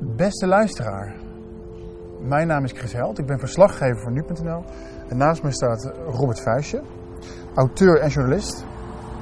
[0.00, 1.16] Beste luisteraar,
[2.20, 3.18] mijn naam is Chris Held.
[3.18, 4.62] Ik ben verslaggever voor nu.nl.
[5.08, 6.82] En naast mij staat Robert Vuijsje,
[7.54, 8.64] auteur en journalist.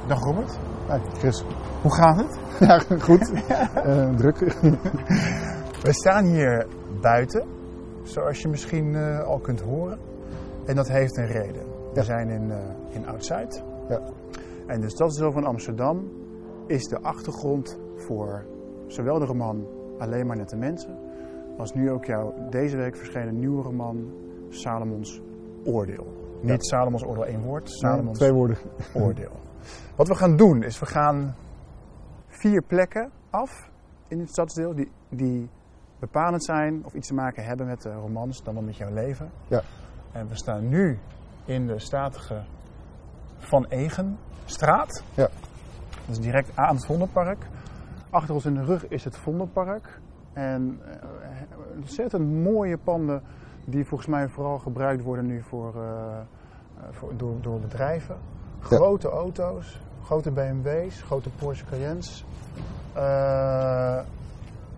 [0.06, 0.58] Dag Robert.
[0.86, 1.44] Hey, Chris.
[1.82, 2.38] Hoe gaat het?
[2.68, 3.32] Ja, goed.
[3.74, 4.38] Eh, druk.
[5.86, 6.66] We staan hier
[7.00, 7.48] buiten,
[8.02, 9.98] zoals je misschien eh, al kunt horen.
[10.64, 11.62] En dat heeft een reden.
[11.92, 12.58] We zijn in, eh,
[12.88, 13.62] in Oud-Zuid.
[13.88, 14.00] Ja.
[14.66, 16.08] En de stadsdeel van Amsterdam
[16.66, 18.44] is de achtergrond voor
[18.86, 20.98] zowel de roman Alleen maar net de mensen,
[21.58, 24.12] als nu ook jouw deze week verschenen nieuwe roman
[24.48, 25.20] Salomons
[25.64, 26.38] Oordeel.
[26.40, 28.56] Niet Salomons Oordeel één woord, Salomons Twee woorden.
[28.94, 29.32] Oordeel.
[29.96, 31.34] Wat we gaan doen is we gaan
[32.26, 33.68] vier plekken af
[34.08, 35.48] in het stadsdeel die, die
[35.98, 39.30] bepalend zijn of iets te maken hebben met de romans, dan wel met jouw leven.
[39.48, 39.62] Ja.
[40.12, 40.98] En we staan nu
[41.44, 42.42] in de statige
[43.38, 45.02] Van Egenstraat.
[45.14, 45.28] Ja.
[46.06, 47.46] Dat is direct aan het Vondelpark.
[48.10, 50.00] Achter ons in de rug is het Vondelpark.
[50.32, 53.22] En eh, ontzettend mooie panden
[53.64, 56.24] die volgens mij vooral gebruikt worden nu voor, eh, eh,
[56.90, 58.16] voor, door, door bedrijven.
[58.60, 62.24] Grote auto's, grote BMW's, grote Porsche Cayennes.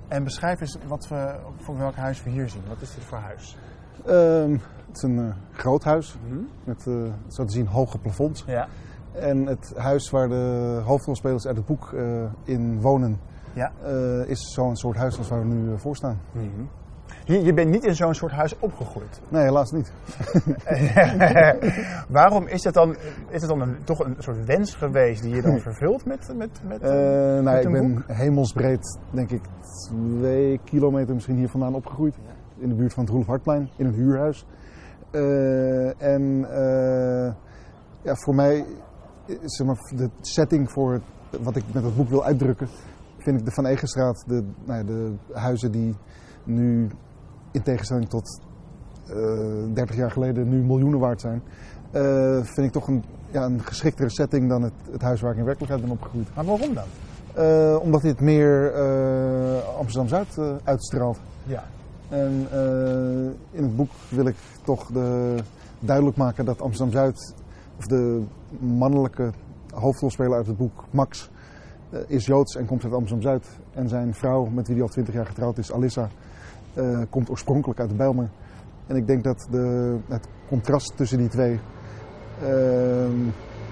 [0.09, 2.63] En beschrijf eens wat we, voor welk huis we hier zien.
[2.69, 3.57] Wat is dit voor huis?
[4.07, 4.53] Ehm,
[4.87, 6.17] het is een groot huis
[6.65, 6.95] met, eh,
[7.29, 8.45] zo te zien, hoge plafonds.
[8.47, 8.69] Ja.
[9.13, 13.21] En het huis waar de hoofdrolspelers uit het boek eh, in wonen,
[13.53, 13.73] ja.
[13.85, 16.21] eh, is zo'n soort huis als waar we nu eh, voor staan.
[17.25, 19.21] Je, je bent niet in zo'n soort huis opgegroeid.
[19.29, 19.93] Nee, helaas niet.
[22.19, 22.97] Waarom is het dan,
[23.29, 26.37] is het dan een, toch een soort wens geweest die je dan vervult met, met,
[26.37, 26.83] met, met
[27.43, 28.03] nou, ik ben boek?
[28.07, 29.43] hemelsbreed, denk ik,
[29.87, 32.15] twee kilometer misschien hier vandaan opgegroeid.
[32.59, 34.47] In de buurt van het Roelof Hartplein, in een huurhuis.
[35.99, 36.47] En
[38.03, 38.65] ja, voor mij,
[39.45, 41.01] zeg maar, de setting voor
[41.41, 42.69] wat ik met het boek wil uitdrukken,
[43.19, 45.95] vind ik de Van Egenstraat, de, nou ja, de huizen die
[46.45, 46.89] nu
[47.51, 48.41] in tegenstelling tot
[49.09, 51.43] eh 30 jaar geleden nu miljoenen waard zijn,
[51.91, 55.39] eh, vind ik toch een, ja, een geschiktere setting dan het, het huis waar ik
[55.39, 56.35] in werkelijkheid ben opgegroeid.
[56.35, 56.85] Maar waarom dan?
[57.35, 61.19] Eh, omdat dit meer eh, Amsterdam-Zuid eh, uitstraalt.
[61.45, 61.65] Ja.
[62.09, 65.35] En eh, in het boek wil ik toch de,
[65.81, 67.35] duidelijk maken dat Amsterdam-Zuid,
[67.79, 68.23] of de
[68.59, 69.31] mannelijke
[69.75, 71.31] hoofdrolspeler uit het boek, Max,
[71.91, 73.59] eh, is Joods en komt uit Amsterdam-Zuid.
[73.75, 76.09] En zijn vrouw, met wie hij al twintig jaar getrouwd is, Alissa,
[76.75, 78.29] eh, komt oorspronkelijk uit de Bijlmer.
[78.87, 81.61] En ik denk dat de, het contrast tussen die twee
[82.43, 83.25] ehm,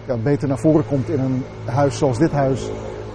[0.06, 2.70] ja, beter naar voren komt in een huis zoals dit huis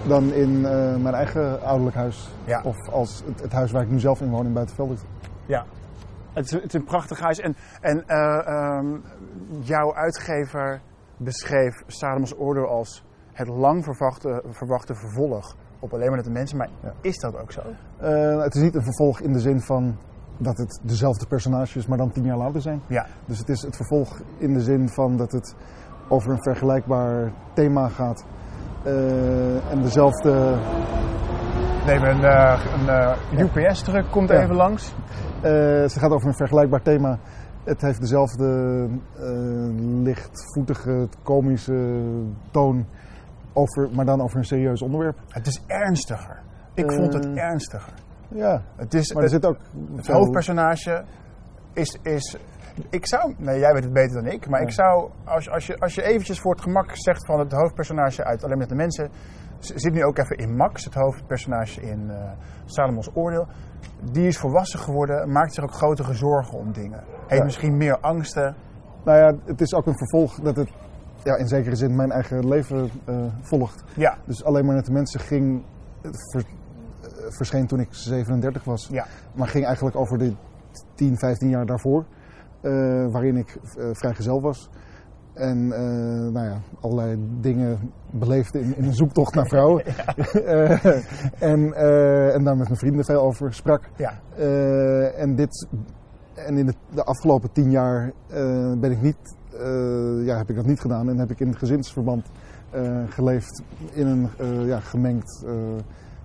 [0.07, 2.29] dan in eh, mijn eigen ouderlijk huis.
[2.45, 2.61] Ja.
[2.63, 5.01] Of als het, het huis waar ik nu zelf in woon in Buitenveldert.
[5.45, 5.65] Ja.
[6.33, 7.39] Het is, het is een prachtig huis.
[7.39, 8.87] En, en eh, ehm,
[9.59, 10.81] jouw uitgever
[11.23, 16.57] beschreef Salomos Oordeel als het lang verwachte, verwachte vervolg op alleen maar de mensen.
[16.57, 16.93] Maar Ja.
[17.01, 17.61] is dat ook zo?
[17.97, 19.97] Eh, het is niet een vervolg in de zin van
[20.37, 22.81] dat het dezelfde personages, maar dan tien jaar later zijn.
[22.87, 23.05] Ja.
[23.25, 25.55] Dus het is het vervolg in de zin van dat het
[26.09, 28.25] over een vergelijkbaar thema gaat.
[28.83, 30.59] Eh, en dezelfde.
[31.85, 34.41] Nee, een, eh, een UPS-truck komt Ja.
[34.41, 34.93] even langs.
[35.91, 37.17] ze gaat over een vergelijkbaar thema.
[37.63, 39.23] Het heeft dezelfde eh,
[40.03, 42.03] lichtvoetige, komische
[42.51, 42.85] toon,
[43.53, 45.17] over, maar dan over een serieus onderwerp.
[45.27, 46.41] Het is ernstiger.
[46.73, 47.93] Ik Eh, vond het ernstiger.
[48.27, 49.57] Ja, Het is, maar er het, zit ook.
[49.95, 51.03] het veel- hoofdpersonage
[51.73, 52.37] is, is...
[52.89, 53.33] Ik zou...
[53.37, 54.49] Nee, jij weet het beter dan ik.
[54.49, 54.65] Maar Ja.
[54.65, 55.09] ik zou...
[55.23, 58.57] Als, als, je, als je eventjes voor het gemak zegt van het hoofdpersonage uit Alleen
[58.57, 59.09] met de Mensen...
[59.59, 62.31] Zit nu ook even in Max, het hoofdpersonage in eh
[62.65, 63.47] Salomons Oordeel.
[64.11, 67.03] Die is volwassen geworden, maakt zich ook grotere zorgen om dingen.
[67.31, 68.55] Heeft misschien meer angsten.
[69.05, 70.69] Nou ja, het is ook een vervolg dat het
[71.23, 73.83] ja, in zekere zin mijn eigen leven eh, volgt.
[73.95, 75.63] Ja, Dus alleen maar net de mensen ging,
[76.01, 76.45] ver-
[77.01, 78.87] eh, verscheen toen ik 37 was.
[78.91, 80.33] ja, Maar ging eigenlijk over de
[80.95, 82.05] 10, 15 jaar daarvoor.
[82.61, 82.71] eh,
[83.11, 84.69] waarin ik eh, vrijgezel was.
[85.33, 85.67] En
[86.31, 89.83] nou ja, allerlei dingen beleefde in, in een zoektocht naar vrouwen.
[91.39, 91.73] En,
[92.33, 93.89] en daar met mijn vrienden veel over sprak.
[93.95, 94.13] ja.
[95.15, 95.67] En, dit,
[96.33, 100.55] en in de, de afgelopen tien jaar eh, ben ik niet, eh, ja, heb ik
[100.55, 101.09] dat niet gedaan.
[101.09, 102.25] En heb ik in gezinsverband
[102.69, 103.61] eh, geleefd
[103.91, 104.29] in een
[104.65, 105.45] ja, gemengd,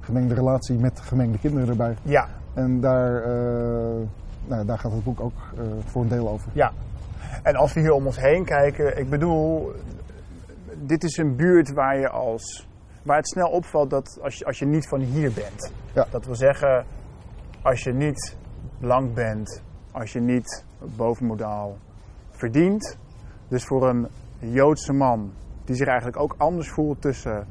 [0.01, 1.97] gemengde relatie met gemengde kinderen erbij.
[2.03, 2.29] ja.
[2.55, 3.29] En daar,
[4.47, 5.39] nou, daar gaat het boek ook
[5.87, 6.51] voor een deel over.
[6.53, 6.73] Ja,
[7.43, 9.73] en als we hier om ons heen kijken, ik bedoel,
[10.75, 12.69] dit is een buurt waar je als,
[13.03, 15.73] waar het snel opvalt dat als je, als je niet van hier bent.
[15.93, 16.07] Ja.
[16.11, 16.85] Dat wil zeggen,
[17.63, 18.37] als je niet
[18.79, 19.63] blank bent,
[19.97, 20.65] als je niet
[20.97, 21.77] bovenmodaal
[22.31, 22.99] verdient.
[23.49, 24.09] Dus voor een
[24.39, 25.33] Joodse man
[25.65, 27.47] die zich eigenlijk ook anders voelt tussen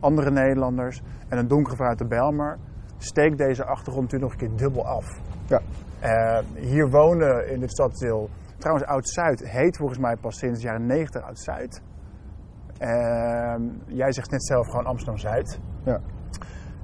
[0.00, 2.58] andere Nederlanders en een donkere vrouw uit de Bijlmer,
[2.98, 5.06] steekt deze achtergrond natuurlijk nog een keer dubbel af.
[5.46, 5.60] Ja.
[6.00, 8.28] Eh, hier wonen in dit stadsdeel,
[8.58, 11.82] trouwens Oud-Zuid heet volgens mij pas sinds de jaren 90 Oud-Zuid.
[12.78, 15.60] Ehm, jij zegt net zelf gewoon Amsterdam-Zuid.
[15.84, 16.00] Ja.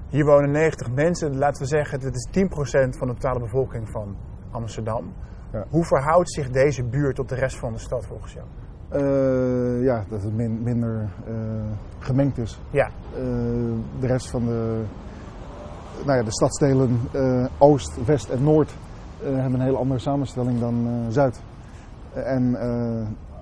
[0.08, 4.16] Hier wonen 90 mensen, laten we zeggen, dat is 10% van de totale bevolking van
[4.54, 5.12] Amsterdam.
[5.52, 5.64] Ja.
[5.70, 8.46] Hoe verhoudt zich deze buurt tot de rest van de stad volgens jou?
[8.88, 11.34] Eh, ja, dat het min- minder eh,
[11.98, 12.60] gemengd is.
[12.70, 13.20] Ja, Eh,
[14.00, 14.82] de rest van de,
[16.04, 18.74] nou ja, de stadsdelen eh, Oost, West en Noord
[19.22, 21.40] hebben een hele andere samenstelling dan Zuid.
[22.14, 22.54] En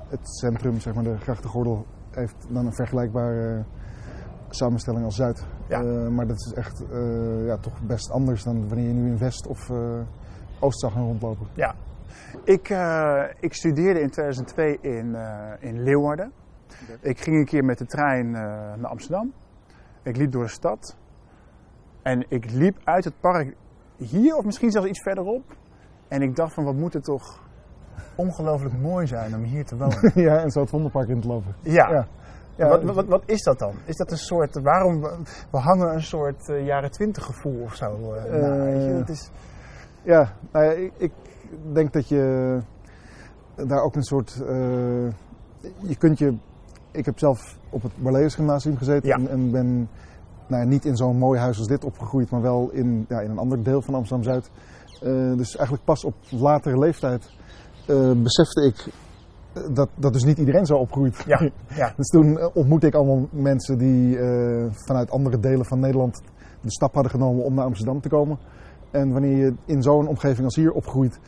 [0.09, 3.65] het centrum, zeg maar de grachtengordel, heeft dan een vergelijkbare
[4.49, 5.47] samenstelling als Zuid.
[5.69, 5.83] Ja.
[6.11, 6.83] Maar dat is echt
[7.47, 9.71] ja, toch best anders dan wanneer je nu in West of
[10.63, 11.47] Oost zou gaan rondlopen.
[11.55, 11.75] ja.
[12.45, 16.33] Ik, eh, ik studeerde in 2002 in, eh, in Leeuwarden.
[17.01, 18.41] Ik ging een keer met de trein eh,
[18.77, 19.33] naar Amsterdam.
[20.03, 20.97] Ik liep door de stad.
[22.03, 23.57] En ik liep uit het park
[23.97, 25.57] hier, of misschien zelfs iets verderop.
[26.09, 27.41] En ik dacht van, wat moet het toch
[28.15, 30.13] ongelooflijk mooi zijn om hier te wonen.
[30.29, 31.55] ja, en zo het Vondelpark in te lopen.
[31.61, 31.91] Ja.
[31.91, 32.07] Ja.
[32.57, 33.75] Ja, wat, wat, wat is dat dan?
[33.85, 35.01] Is dat een soort, waarom,
[35.51, 38.13] we hangen een soort jaren twintig gevoel of zo?
[38.13, 38.95] weet je?
[38.99, 39.31] Het is,
[40.05, 41.13] Ja, nou ja, ik, ik
[41.73, 42.59] denk dat je
[43.55, 44.43] daar ook een soort.
[44.49, 45.11] eh,
[45.79, 46.35] je kunt je.
[46.91, 49.15] Ik heb zelf op het Barlees Gymnasium gezeten Ja.
[49.15, 49.89] en, en ben
[50.47, 53.31] nou ja, niet in zo'n mooi huis als dit opgegroeid, maar wel in, ja, in
[53.31, 54.51] een ander deel van Amsterdam Zuid.
[55.03, 57.31] Eh, dus eigenlijk pas op latere leeftijd
[57.87, 58.93] eh, besefte ik
[59.75, 61.23] dat, dat dus niet iedereen zo opgroeit.
[61.27, 61.41] ja,
[61.75, 64.19] ja, Dus toen ontmoette ik allemaal mensen die
[64.71, 66.23] vanuit andere delen van Nederland
[66.61, 68.39] de stap hadden genomen om naar Amsterdam te komen.
[68.93, 71.19] En wanneer je in zo'n omgeving als hier opgroeit,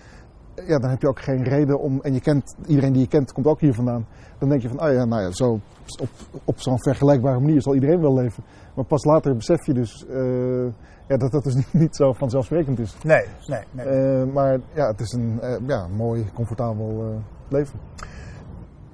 [0.66, 2.00] ja, dan heb je ook geen reden om.
[2.02, 4.06] En je kent iedereen die je kent, komt ook hier vandaan.
[4.38, 5.60] Dan denk je van, oh ja, nou ja, zo
[6.00, 6.08] op,
[6.44, 8.44] op zo'n vergelijkbare manier zal iedereen wel leven.
[8.74, 10.64] Maar pas later besef je dus eh,
[11.08, 12.96] ja, dat dat dus niet, niet zo vanzelfsprekend is.
[13.02, 13.86] nee, nee, nee.
[13.86, 17.78] Eh, maar ja, het is een eh, ja, mooi, comfortabel leven.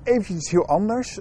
[0.02, 1.20] Even iets heel anders.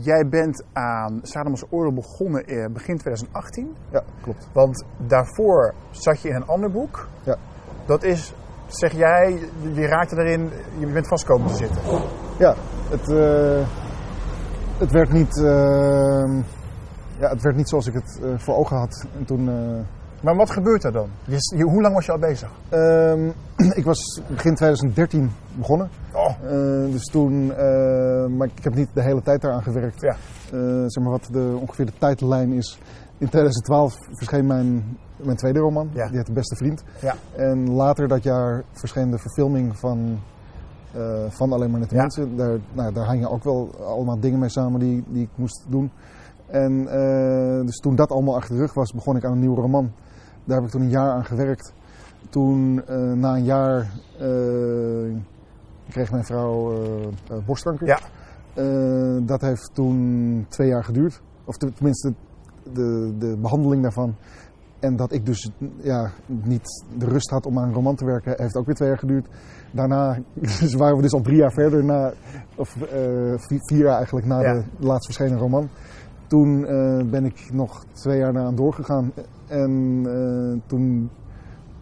[0.00, 3.76] Jij bent aan Sadamos Oorlog begonnen in begin 2018.
[3.90, 4.48] Ja, klopt.
[4.52, 7.08] Want daarvoor zat je in een ander boek.
[7.22, 7.36] Ja.
[7.86, 8.34] Dat is,
[8.66, 9.38] zeg jij,
[9.72, 11.82] je raakte erin, je bent vast komen te zitten.
[12.38, 12.54] Ja,
[12.90, 13.68] het, eh,
[14.78, 16.42] het, werd niet, eh,
[17.18, 19.06] ja, het werd niet zoals ik het eh, voor ogen had.
[19.18, 21.08] En toen, eh, Maar wat gebeurt er dan?
[21.24, 22.50] Je, je- hoe lang was je al bezig?
[22.68, 23.28] ehm,
[23.80, 25.88] ik was begin 2013 begonnen.
[26.12, 30.00] Oh, Eh, dus toen, eh, maar ik heb niet de hele tijd daaraan gewerkt.
[30.00, 30.16] Ja.
[30.52, 32.78] Eh, zeg maar wat de, ongeveer de tijdlijn is.
[33.18, 36.06] In 2012 verscheen mijn, mijn tweede roman, Ja.
[36.08, 36.84] die heet De Beste Vriend.
[37.00, 37.14] Ja.
[37.36, 40.18] En later dat jaar verscheen de verfilming van,
[41.28, 42.00] van Alleen maar Nette Ja.
[42.00, 42.36] Mensen.
[42.36, 45.90] Daar, nou, daar hangen ook wel allemaal dingen mee samen die, die ik moest doen.
[46.46, 46.84] En
[47.66, 49.92] dus toen dat allemaal achter de rug was, begon ik aan een nieuwe roman.
[50.48, 51.72] Daar heb ik toen een jaar aan gewerkt.
[52.30, 55.16] Toen, eh, na een jaar, eh,
[55.90, 56.82] kreeg mijn vrouw
[57.30, 57.86] eh, borstkanker.
[57.86, 57.98] Ja.
[59.20, 61.20] Dat heeft toen twee jaar geduurd.
[61.44, 62.14] Of te- tenminste,
[62.72, 64.14] de, de behandeling daarvan.
[64.80, 65.50] En dat ik dus
[65.82, 68.88] ja, niet de rust had om aan een roman te werken, heeft ook weer twee
[68.88, 69.28] jaar geduurd.
[69.70, 70.18] Daarna
[70.60, 72.12] dus waren we dus al drie jaar verder, na,
[72.56, 72.68] of
[73.36, 74.52] vi- vier jaar eigenlijk na Ja.
[74.52, 75.68] de laatst verschenen roman.
[76.28, 79.12] Toen eh, ben ik nog twee jaar aan doorgegaan.
[79.46, 81.10] En eh, toen,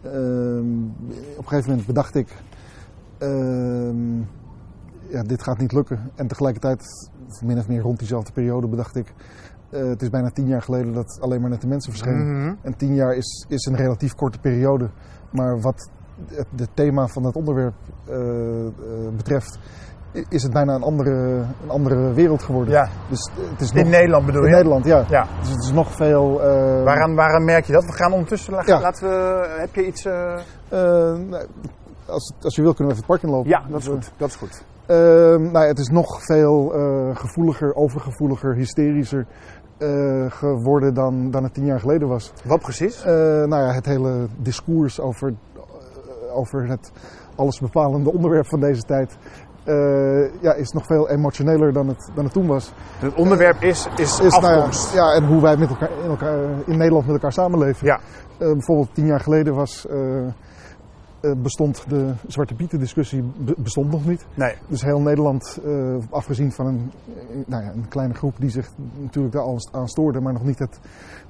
[0.02, 0.84] ehm,
[1.36, 2.28] op een gegeven moment bedacht ik,
[3.18, 4.18] ehm,
[5.08, 6.10] ja, dit gaat niet lukken.
[6.14, 7.10] En tegelijkertijd,
[7.44, 9.14] min of meer rond diezelfde periode, bedacht ik,
[9.70, 12.40] eh, het is bijna tien jaar geleden dat alleen maar net de mensen verschenen.
[12.40, 12.54] Mhm.
[12.62, 14.90] En tien jaar is, is een relatief korte periode.
[15.30, 15.90] Maar wat
[16.26, 17.74] het, het thema van het onderwerp
[19.16, 19.58] betreft,
[20.28, 21.10] is het bijna een andere,
[21.62, 22.74] een andere wereld geworden.
[22.74, 22.88] ja.
[23.08, 24.54] Dus het is In Nederland bedoel in je?
[24.54, 25.04] Nederland, ja.
[25.08, 25.26] Ja.
[25.40, 26.42] Dus het is nog veel.
[26.42, 27.84] eh, Waaraan, waaraan merk je dat?
[27.84, 28.80] We gaan ondertussen, Ja.
[28.80, 30.04] laten we, heb je iets...
[30.04, 31.18] eh, eh,
[32.06, 33.50] als, als je wil, kunnen we even het park inlopen.
[33.50, 34.12] Ja, dat is goed.
[34.16, 34.64] Dat is goed.
[34.86, 36.68] Eh, nou, ja, het is nog veel
[37.14, 39.26] gevoeliger, overgevoeliger, hysterischer
[40.28, 42.32] geworden dan, dan het tien jaar geleden was.
[42.44, 43.04] Wat precies?
[43.04, 45.34] Nou ja, het hele discours over,
[46.32, 46.92] over het
[47.34, 49.16] allesbepalende onderwerp van deze tijd
[49.66, 52.72] eh, ja, is nog veel emotioneler dan het, dan het toen was.
[52.98, 54.94] Het onderwerp is, is, Is, nou ja, afkomst.
[54.94, 57.86] ja, en hoe wij met elkaar, in, elkaar, in Nederland met elkaar samenleven.
[57.86, 58.00] Ja.
[58.38, 63.90] Eh, bijvoorbeeld tien jaar geleden was, eh, eh, bestond de Zwarte Pieten discussie be- bestond
[63.90, 64.26] nog niet.
[64.34, 64.54] Nee.
[64.68, 68.68] Dus heel Nederland, eh, afgezien van een, eh, nou ja, een kleine groep die zich
[69.00, 70.78] natuurlijk daar alles aan stoorde, maar nog niet het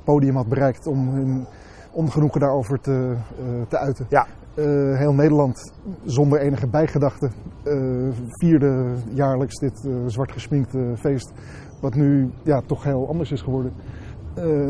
[0.04, 1.46] podium had bereikt om hun
[1.90, 4.06] ongenoegen daarover te, eh, te uiten.
[4.08, 4.26] Ja.
[4.56, 5.72] Eh, heel Nederland,
[6.04, 7.30] zonder enige bijgedachte,
[7.64, 7.74] eh,
[8.28, 11.32] vierde jaarlijks dit eh, zwart gesminkte feest.
[11.80, 13.72] Wat nu ja, toch heel anders is geworden.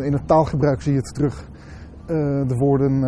[0.02, 1.48] In het taalgebruik zie je het terug.
[2.06, 3.00] de woorden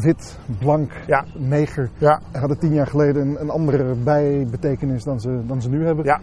[0.00, 1.24] wit, blank, Ja.
[1.38, 2.20] neger Ja.
[2.32, 6.04] hadden tien jaar geleden een, een andere bijbetekenis dan ze, dan ze nu hebben.
[6.04, 6.20] Ja.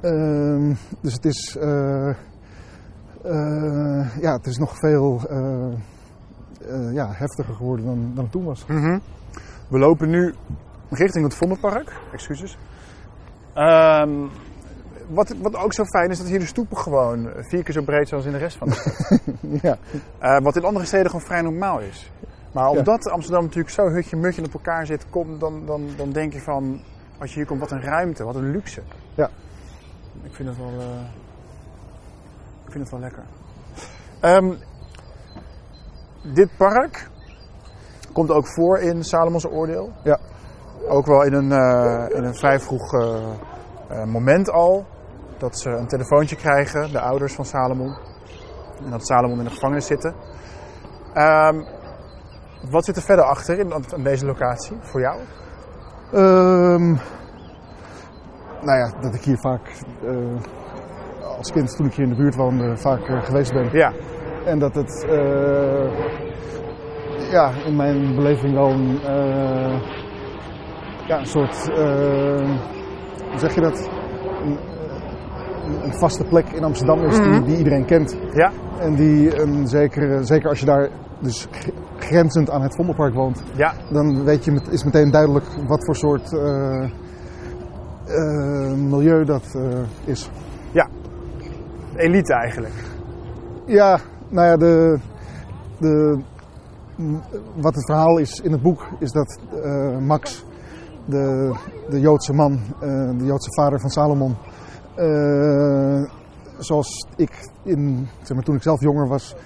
[0.00, 1.56] Ehm, dus het is,
[4.20, 5.20] ja, het is nog veel
[6.68, 8.66] eh, ja, heftiger geworden dan, dan het toen was.
[8.66, 8.98] Mhm.
[9.68, 10.34] We lopen nu
[10.90, 11.92] richting het Vondelpark.
[12.12, 12.58] Excuses.
[13.54, 14.10] Ehm,
[15.08, 18.08] wat, wat ook zo fijn is, dat hier de stoepen gewoon vier keer zo breed
[18.08, 19.20] zijn als in de rest van de stad.
[19.62, 19.76] ja.
[20.18, 22.10] Eh, wat in andere steden gewoon vrij normaal is.
[22.52, 22.78] Maar Ja.
[22.78, 26.80] omdat Amsterdam natuurlijk zo hutje-mutje op elkaar zit, kom, dan, dan, dan denk je van,
[27.18, 28.82] als je hier komt, wat een ruimte, wat een luxe.
[29.14, 29.30] Ja.
[30.22, 31.00] Ik vind het wel, eh,
[32.64, 33.22] ik vind het wel lekker.
[34.20, 34.52] Ehm,
[36.34, 37.08] dit park
[38.12, 39.92] komt ook voor in Salomons oordeel.
[40.04, 40.18] Ja.
[40.88, 43.16] Ook wel in een, eh, in een vrij vroeg eh,
[43.88, 44.86] eh, moment al.
[45.38, 47.96] Dat ze een telefoontje krijgen, de ouders van Salomon.
[48.84, 50.14] En dat Salomon in de gevangenis zitten.
[51.14, 51.62] Ehm,
[52.70, 55.20] wat zit er verder achter in, deze locatie voor jou?
[56.12, 56.92] Ehm,
[58.62, 59.72] nou ja, dat ik hier vaak
[61.36, 63.68] als kind, toen ik hier in de buurt woonde, vaak geweest ben.
[63.72, 63.92] Ja,
[64.48, 65.90] En dat het eh,
[67.30, 69.80] ja, in mijn beleving wel een, eh,
[71.06, 72.48] ja, een soort, eh,
[73.30, 73.88] hoe zeg je dat?
[74.44, 74.58] Een,
[75.82, 77.44] een vaste plek in Amsterdam is die, Mhm.
[77.44, 78.16] die iedereen kent.
[78.32, 80.88] ja, En die een zekere, zeker als je daar
[81.20, 81.48] dus
[81.98, 86.32] grenzend aan het Vondelpark woont, ja, dan weet je, is meteen duidelijk wat voor soort
[88.76, 89.58] milieu dat
[90.04, 90.30] is.
[91.96, 92.74] elite eigenlijk.
[93.66, 93.98] Ja,
[94.28, 94.98] nou ja, de,
[95.78, 96.22] de,
[97.54, 100.44] wat het verhaal is in het boek is dat eh, Max,
[101.04, 101.54] de,
[101.90, 104.36] de Joodse man, eh, de Joodse vader van Salomon,
[104.94, 106.02] eh,
[106.58, 109.36] zoals ik in, zeg maar, toen ik zelf jonger was,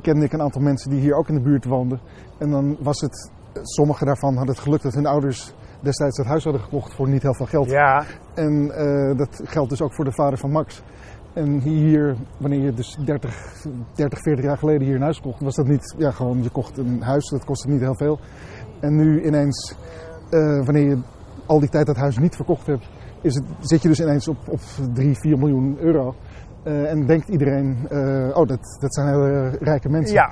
[0.00, 2.00] kende ik een aantal mensen die hier ook in de buurt woonden.
[2.38, 3.30] En dan was het,
[3.62, 7.22] sommige daarvan hadden het geluk dat hun ouders destijds dat huis hadden gekocht voor niet
[7.22, 7.70] heel veel geld.
[7.70, 8.66] Ja, En
[9.16, 10.82] dat geldt dus ook voor de vader van Max.
[11.34, 13.64] En hier, wanneer je dus 30,
[13.94, 16.78] 30, 40 jaar geleden hier een huis kocht, was dat niet, ja gewoon, je kocht
[16.78, 18.18] een huis, dat kostte niet heel veel.
[18.80, 19.74] En nu ineens,
[20.30, 20.98] eh, wanneer je
[21.46, 22.88] al die tijd dat huis niet verkocht hebt,
[23.20, 24.60] is het, zit je dus ineens op, op
[24.92, 26.14] 3, 4 miljoen euro.
[26.62, 30.14] Eh, en denkt iedereen, eh, oh dat, dat zijn hele rijke mensen.
[30.14, 30.30] ja,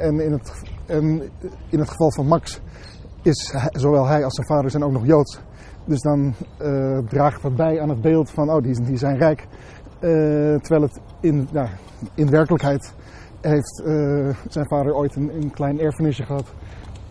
[0.00, 1.22] en, in het, en
[1.68, 2.60] in het geval van Max
[3.22, 5.40] is hij- zowel hij als zijn vader zijn ook nog Joods.
[5.84, 6.34] Dus dan
[7.08, 9.46] draagt dat bij aan het beeld van, oh, die, die zijn rijk.
[10.00, 10.10] Eh,
[10.54, 11.68] terwijl het in, ja,
[12.14, 12.94] in werkelijkheid
[13.40, 16.54] heeft eh, zijn vader ooit een, een klein erfenisje gehad.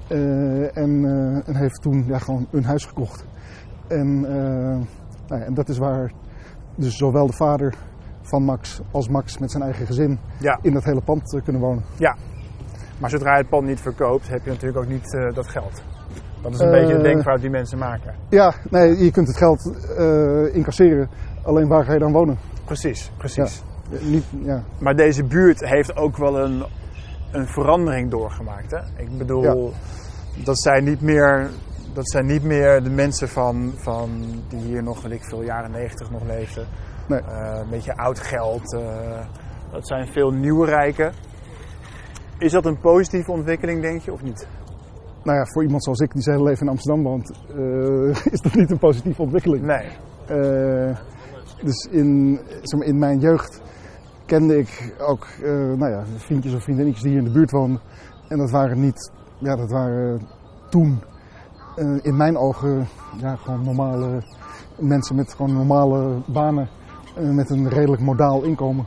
[0.08, 1.06] Eh, en,
[1.46, 3.25] en heeft toen ja, gewoon een huis gekocht.
[3.88, 4.22] En,
[5.27, 6.12] nou ja, en dat is waar
[6.75, 7.74] dus zowel de vader
[8.22, 10.60] van Max als Max met zijn eigen gezin ja.
[10.62, 11.84] in dat hele pand kunnen wonen.
[13.00, 15.84] Maar zodra je het pand niet verkoopt, heb je natuurlijk ook niet dat geld.
[16.41, 18.15] Dat is een beetje de denkfout die mensen maken.
[18.29, 19.72] Ja, nee, je kunt het geld
[20.53, 21.10] incasseren.
[21.44, 22.38] Alleen waar ga je dan wonen?
[22.67, 23.63] Precies, precies.
[24.01, 24.63] Niet, ja.
[24.79, 26.63] Maar deze buurt heeft ook wel een,
[27.31, 28.71] een verandering doorgemaakt.
[28.71, 28.79] Hè?
[29.03, 29.74] Ik bedoel,
[30.43, 31.50] dat, zijn niet meer,
[31.93, 34.09] dat zijn niet meer de mensen van, van
[34.50, 36.65] die hier nog, weet ik veel, jaren 90 nog leefden.
[37.07, 37.19] Nee.
[37.19, 38.74] Eh, een beetje oud geld.
[38.74, 39.25] eh,
[39.71, 41.13] dat zijn veel nieuwe rijken.
[42.38, 44.47] Is dat een positieve ontwikkeling, denk je, of niet?
[45.24, 48.41] Nou ja, voor iemand zoals ik die zijn hele leven in Amsterdam woont, eh, is
[48.41, 49.65] dat niet een positieve ontwikkeling.
[49.65, 49.88] Nee.
[51.64, 53.62] Dus in, zeg maar, in mijn jeugd
[54.26, 57.80] kende ik ook eh, nou ja, vriendjes of vriendinnetjes die hier in de buurt woonden.
[58.28, 60.28] En dat waren niet, ja, dat waren
[60.70, 61.00] toen
[61.76, 62.88] eh, in mijn ogen
[63.18, 64.24] ja, gewoon normale
[64.80, 66.70] mensen met gewoon normale banen.
[67.16, 68.86] eh, met een redelijk modaal inkomen.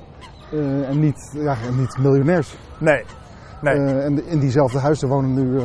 [0.88, 2.56] En niet, ja, en niet miljonairs.
[2.78, 3.04] Nee.
[3.62, 3.74] Nee.
[3.74, 5.60] En in diezelfde huizen wonen nu,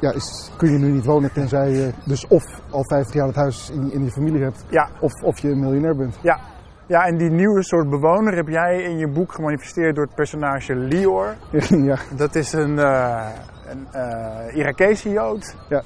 [0.00, 3.36] ja, is, kun je nu niet wonen tenzij je dus of al 50 jaar het
[3.36, 6.18] huis in, in je familie hebt, ja, of, of je een miljonair bent.
[6.22, 6.40] ja.
[6.86, 10.74] Ja, en die nieuwe soort bewoner heb jij in je boek gemanifesteerd door het personage
[10.74, 11.34] Lior.
[11.90, 13.28] ja, Dat is een, eh
[13.66, 15.56] een eh Irakese Jood.
[15.68, 15.82] Ja.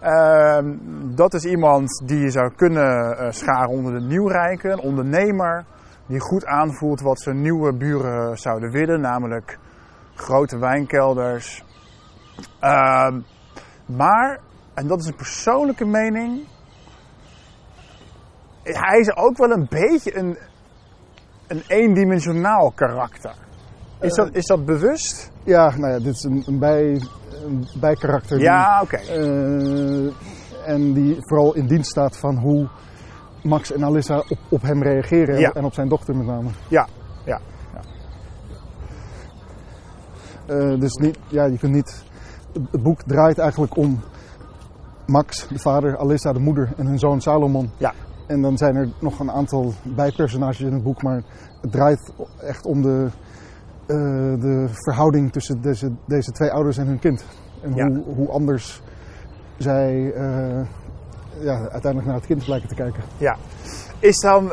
[0.00, 0.76] Ehm,
[1.14, 4.72] dat is iemand die je zou kunnen eh, scharen onder de nieuwrijken.
[4.72, 5.64] Een ondernemer
[6.06, 9.00] die goed aanvoelt wat zijn nieuwe buren zouden willen.
[9.00, 9.58] Namelijk
[10.14, 11.64] grote wijnkelders.
[12.60, 13.20] Ehm,
[13.86, 14.40] maar,
[14.74, 16.46] en dat is een persoonlijke mening...
[18.62, 20.38] Hij is ook wel een beetje een,
[21.46, 23.34] een eendimensionaal karakter.
[24.00, 25.30] Is dat, is dat bewust?
[25.46, 27.00] ja, nou ja, dit is een, een, bij,
[27.44, 28.40] een bijkarakter.
[28.40, 28.96] Ja, oké.
[28.96, 30.12] eh,
[30.66, 32.68] en die vooral in dienst staat van hoe
[33.42, 35.38] Max en Alissa op, op hem reageren.
[35.38, 35.52] Ja.
[35.52, 36.48] En op zijn dochter met name.
[36.68, 36.88] Ja,
[37.24, 37.40] ja,
[37.74, 37.80] ja.
[40.46, 42.04] Eh, dus niet, ja, je kunt niet.
[42.70, 44.00] Het boek draait eigenlijk om
[45.06, 47.70] Max, de vader, Alissa, de moeder en hun zoon Salomon.
[47.76, 47.92] Ja.
[48.26, 51.22] En dan zijn er nog een aantal bijpersonages in het boek, maar
[51.60, 53.06] het draait echt om de,
[53.86, 53.96] eh,
[54.40, 57.24] de verhouding tussen deze, deze twee ouders en hun kind.
[57.62, 57.86] En Ja.
[57.88, 58.82] hoe, hoe anders
[59.56, 60.66] zij eh,
[61.40, 63.02] ja, uiteindelijk naar het kind blijken te kijken.
[63.18, 63.36] Ja.
[63.98, 64.52] Is dan,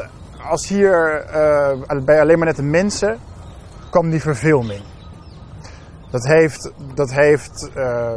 [0.49, 3.17] als hier eh, bij alleen maar net de mensen,
[3.89, 4.81] kwam die verfilming.
[6.13, 8.13] Dat heeft, dat heeft, eh,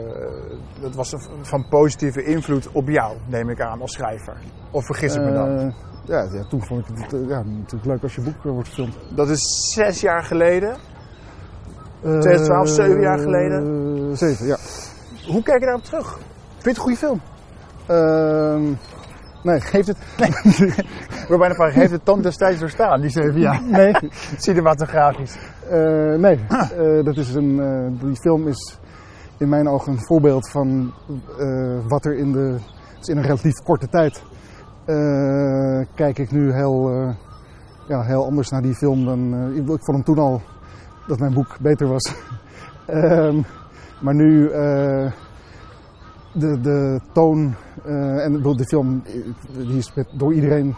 [0.80, 4.36] dat was van positieve invloed op jou, neem ik aan, als schrijver.
[4.70, 5.58] Of vergis ik me dan?
[5.58, 5.74] Eh,
[6.04, 8.96] ja, ja, toen vond ik het eh, ja, natuurlijk leuk als je boek wordt gefilmd.
[9.14, 10.70] Dat is zes jaar geleden.
[12.02, 14.16] Eh, 2012, zeven jaar geleden?
[14.16, 14.56] zeven, ja.
[15.26, 16.12] Hoe kijk je daarop terug?
[16.12, 16.22] Vind
[16.62, 17.20] je het een goede film?
[17.86, 18.64] Ehm,
[19.42, 19.98] nee, geeft het.
[21.28, 23.62] Wil bijna vragen, heeft het tand destijds doorstaan, die zeven jaar?
[23.62, 23.94] Nee,
[24.38, 25.36] Cinematografisch.
[25.70, 26.38] Eh, nee.
[26.48, 28.78] Eh, dat is een, eh, die film is
[29.38, 30.92] in mijn ogen een voorbeeld van
[31.88, 32.56] wat er in, de,
[32.98, 34.22] dus in een relatief korte tijd.
[35.94, 36.90] kijk ik nu heel,
[37.88, 39.52] ja, heel anders naar die film dan.
[39.54, 40.40] ik, vond hem toen al
[41.06, 42.14] dat mijn boek beter was.
[42.86, 43.42] Ehm,
[44.00, 44.48] maar nu.
[46.32, 47.54] de, de toon
[47.84, 49.02] en ik bedoel, de film
[49.52, 50.74] die is met, door iedereen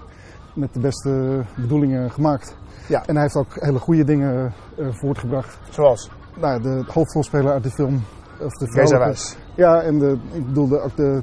[0.58, 2.56] met de beste bedoelingen gemaakt.
[2.86, 3.02] Ja.
[3.06, 5.58] En hij heeft ook hele goede dingen eh, voortgebracht.
[5.70, 6.10] Zoals?
[6.40, 7.94] Nou, de hoofdrolspeler uit de film,
[8.40, 9.36] of de Geza vrouwelijke, Wijs.
[9.54, 11.22] ja, en de, ik bedoelde ook de,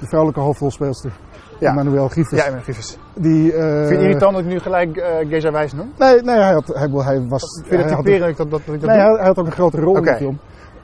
[0.00, 1.12] de vrouwelijke hoofdrolspeelster,
[1.58, 1.68] Ja.
[1.70, 2.44] Emmanuel Griefes.
[2.44, 2.98] Ja, mijn Griffes.
[3.14, 5.92] Die, eh, Vind je irritant dat ik nu gelijk eh Geza Wijs noem?
[5.98, 7.42] Nee, nee hij, had, hij, hij was...
[7.66, 9.52] Vind je had- typerend dat, dat, dat ik dat Nee, hij, hij had ook een
[9.52, 10.38] grotere rol in de film.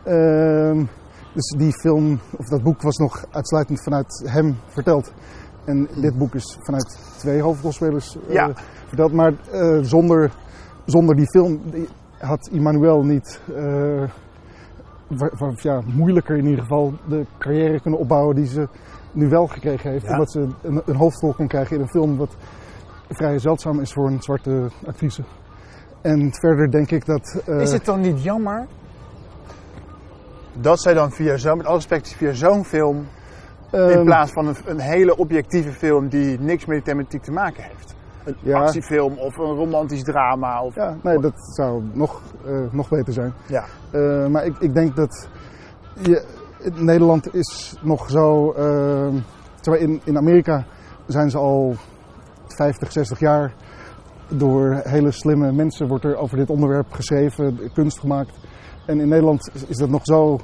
[0.04, 0.84] Ehm,
[1.34, 5.12] dus die film, of dat boek was nog uitsluitend vanuit hem verteld.
[5.66, 8.50] En dit boek is vanuit twee hoofdrolspelers eh, Ja.
[8.86, 9.12] verteld.
[9.12, 10.30] Maar eh, zonder,
[10.84, 11.60] zonder die film
[12.18, 14.08] had Immanuel niet, eh,
[15.56, 18.68] ja, moeilijker in ieder geval, de carrière kunnen opbouwen die ze
[19.12, 20.04] nu wel gekregen heeft.
[20.04, 20.12] Ja.
[20.12, 22.36] Omdat ze een, een hoofdrol kon krijgen in een film wat
[23.08, 25.22] vrij zeldzaam is voor een zwarte actrice.
[26.00, 27.42] En verder denk ik dat...
[27.46, 28.66] Is het dan niet jammer
[30.60, 33.06] dat zij dan via zo'n, met alle respect, via zo'n film,
[33.82, 37.32] in ehm, plaats van een, een hele objectieve film die niks met die thematiek te
[37.32, 37.94] maken heeft.
[38.24, 38.58] Een Ja.
[38.60, 40.62] actiefilm of een romantisch drama.
[40.62, 43.32] Of, Ja, nee, dat zou nog, eh, nog beter zijn.
[43.46, 43.64] Ja.
[43.90, 45.28] Eh, maar ik, ik denk dat
[46.02, 46.24] je,
[46.74, 48.52] Nederland is nog zo.
[49.68, 50.64] maar in, in Amerika
[51.06, 51.74] zijn ze al
[52.46, 53.54] 50, 60 jaar.
[54.28, 58.38] Door hele slimme mensen wordt er over dit onderwerp geschreven, kunst gemaakt.
[58.86, 60.38] En in Nederland is, is dat nog zo.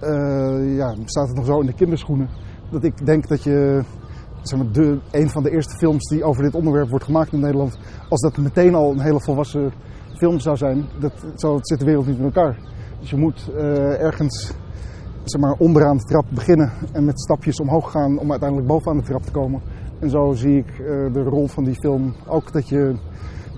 [0.00, 2.28] eh, ja, staat het nog zo in de kinderschoenen.
[2.70, 3.82] Dat ik denk dat je.
[4.42, 7.40] Zeg maar, de, een van de eerste films die over dit onderwerp wordt gemaakt in
[7.40, 7.78] Nederland.
[8.08, 9.72] Als dat meteen al een hele volwassen
[10.16, 12.58] film zou zijn, dat, zo zit de wereld niet in elkaar.
[13.00, 14.54] Dus je moet eh, ergens
[15.24, 19.04] zeg maar, onderaan de trap beginnen en met stapjes omhoog gaan om uiteindelijk bovenaan de
[19.04, 19.62] trap te komen.
[20.00, 22.96] En zo zie ik eh, de rol van die film ook dat je,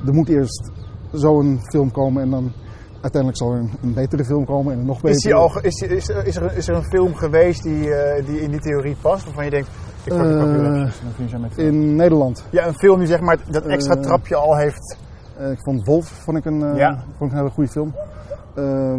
[0.06, 0.70] er moet eerst
[1.12, 2.52] zo'n film komen en dan
[3.00, 5.14] uiteindelijk zal er een, een betere film komen en een nog betere.
[5.14, 7.94] Is, die al, is, die- is, er- is, er, is er een film geweest die,
[7.94, 9.24] eh, die in die theorie past?
[9.24, 9.68] Waarvan je denkt,
[10.04, 10.12] ik
[11.28, 12.44] zo met- In Nederland.
[12.50, 14.96] Ja, een film die zeg maar dat extra Eh, trapje al heeft.
[15.52, 17.04] Ik vond Wolf vond ik een, Ja.
[17.16, 17.94] vond ik een hele goede film.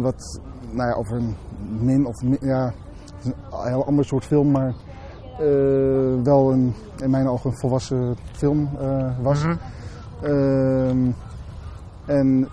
[0.02, 1.36] Wat, nou ja, over een
[1.80, 2.72] min of min, ja,
[3.24, 3.34] een
[3.68, 4.74] heel ander soort film, maar
[6.22, 8.68] wel een, in mijn ogen een volwassen film
[9.22, 9.44] was.
[9.44, 9.54] Mhm.
[10.22, 11.10] Ehm,
[12.06, 12.48] en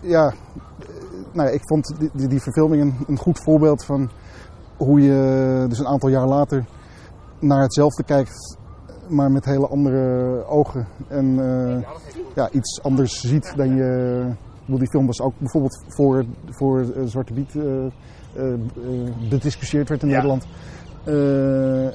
[0.00, 0.34] ja,
[1.32, 4.10] nou ja, ik vond die, die, die verfilming een, een goed voorbeeld van
[4.76, 6.64] hoe je dus een aantal jaar later
[7.40, 8.58] naar hetzelfde kijkt,
[9.08, 10.86] maar met hele andere ogen.
[11.08, 11.82] En eh,
[12.34, 14.32] ja, iets anders ziet dan je.
[14.64, 18.54] Bedoel, die film was ook bijvoorbeeld voor, voor eh, Zwarte Biet eh,
[19.30, 20.14] bediscussieerd werd in Ja.
[20.14, 20.46] Nederland.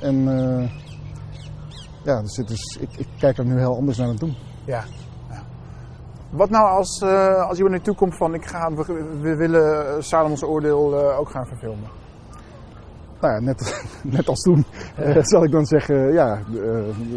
[0.02, 0.24] En
[2.04, 4.36] ja, dus, is, ik, ik kijk er nu heel anders naar dan toen.
[4.66, 4.84] Ja.
[6.34, 10.44] Wat nou als, eh, als iemand naartoe komt van ik ga, we, we willen Salomons
[10.44, 11.90] oordeel eh, ook gaan verfilmen?
[13.22, 13.86] Nou ja, net,
[14.18, 14.66] net als toen
[14.96, 16.40] eh, zal ik dan zeggen, ja,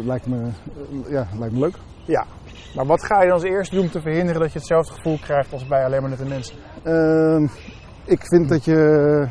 [0.05, 0.49] lijkt, me,
[1.07, 1.75] ja, lijkt me leuk.
[2.05, 2.25] Ja.
[2.75, 5.17] Maar wat ga je dan als eerste doen om te verhinderen dat je hetzelfde gevoel
[5.19, 6.55] krijgt als bij alleen maar net de mensen?
[6.83, 7.43] Ehm,
[8.05, 9.27] ik vind dat je,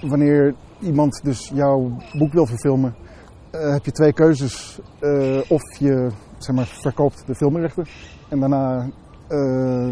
[0.00, 2.96] wanneer iemand dus jouw boek wil verfilmen,
[3.50, 4.80] heb je twee keuzes.
[5.48, 7.86] Of je zeg maar, verkoopt de filmrechten
[8.28, 8.86] en daarna
[9.26, 9.88] eh,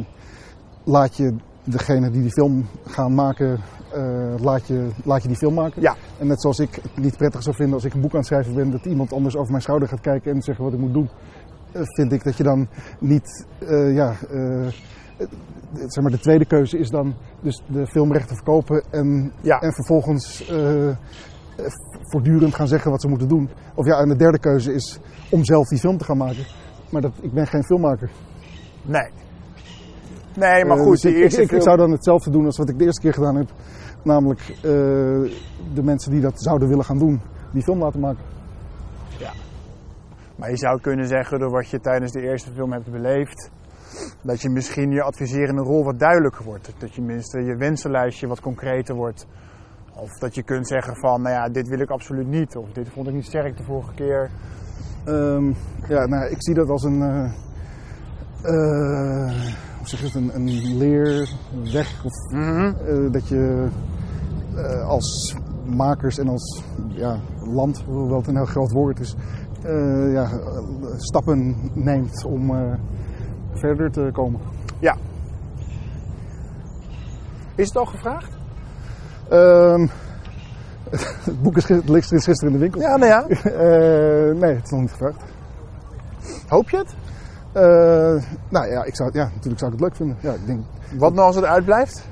[0.85, 3.59] laat je degene die die film gaan maken,
[3.92, 5.83] eh, laat, je, laat je die film maken.
[5.83, 5.94] Ja.
[6.18, 8.27] En net zoals ik het niet prettig zou vinden als ik een boek aan het
[8.27, 10.92] schrijven ben, dat iemand anders over mijn schouder gaat kijken en zeggen wat ik moet
[10.92, 11.09] doen.
[11.72, 12.68] eh, vind ik dat je dan
[12.99, 13.46] niet
[13.92, 14.14] ja,
[15.87, 19.59] zeg maar, de tweede keuze is dan dus de filmrechten verkopen en, Ja.
[19.61, 20.51] en vervolgens
[22.11, 23.49] voortdurend gaan zeggen wat ze moeten doen.
[23.75, 24.99] Of ja, en de derde keuze is
[25.31, 26.44] om zelf die film te gaan maken.
[26.90, 28.11] Maar dat, ik ben geen filmmaker.
[28.83, 29.11] Nee.
[30.37, 32.44] Nee, maar Eh, goed, dus die ik, ik, eerste ik film- zou dan hetzelfde doen
[32.44, 33.49] als wat ik de eerste keer gedaan heb.
[34.03, 34.62] Namelijk eh,
[35.75, 37.20] de mensen die dat zouden willen gaan doen,
[37.53, 38.25] die film laten maken.
[40.37, 43.51] Maar je zou kunnen zeggen, door wat je tijdens de eerste film hebt beleefd,
[44.22, 46.72] dat je misschien je adviserende rol wat duidelijker wordt.
[46.79, 49.27] Dat je minstens je wensenlijstje wat concreter wordt.
[49.94, 52.57] Of dat je kunt zeggen van, nou ja, dit wil ik absoluut niet.
[52.57, 54.31] Of dit vond ik niet sterk de vorige keer.
[55.07, 55.53] Ehm,
[55.88, 57.25] ja, nou, ik zie dat als een, eh,
[58.42, 59.33] eh,
[59.79, 62.05] hoe zeg je het, een, een leerweg.
[62.05, 62.73] Of, Mhm.
[62.87, 63.69] eh, dat je
[64.87, 69.14] als makers en als ja, land, hoewel het een heel groot woord is,
[70.12, 70.31] ja,
[70.97, 72.53] stappen neemt om
[73.53, 74.40] verder te komen.
[74.79, 74.97] Ja.
[77.55, 78.37] Is het al gevraagd?
[79.29, 79.87] Ehm,
[81.25, 82.81] het boek is, het ligt sinds gisteren in de winkel.
[82.81, 83.27] Ja, nou ja.
[83.66, 85.22] Eh, nee, het is nog niet gevraagd.
[86.49, 86.94] Hoop je het?
[87.53, 90.16] Eh, nou ja, ik zou, ja, natuurlijk zou ik het leuk vinden.
[90.20, 90.61] Ja, ik denk,
[90.99, 92.09] Wat nou als het uitblijft?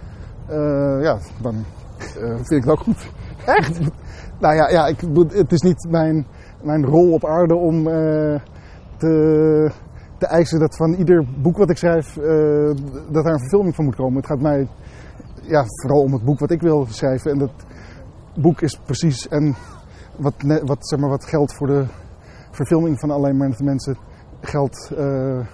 [0.48, 1.64] eh, ja, dan
[2.37, 3.10] vind ik het ook goed.
[3.46, 3.78] Echt?
[4.42, 5.00] nou ja, ja ik,
[5.32, 6.26] het is niet mijn,
[6.62, 7.84] mijn rol op aarde om
[8.96, 9.70] te,
[10.18, 12.14] te eisen dat van ieder boek wat ik schrijf,
[13.10, 14.16] dat daar een verfilming van moet komen.
[14.16, 14.68] Het gaat mij
[15.42, 17.30] ja, vooral om het boek wat ik wil schrijven.
[17.30, 17.50] En dat
[18.34, 19.54] boek is precies en
[20.16, 21.86] wat, wat, zeg maar, wat geldt voor de
[22.50, 23.96] verfilming van Alleen maar de mensen
[24.40, 24.90] geldt.
[24.96, 25.46] eh,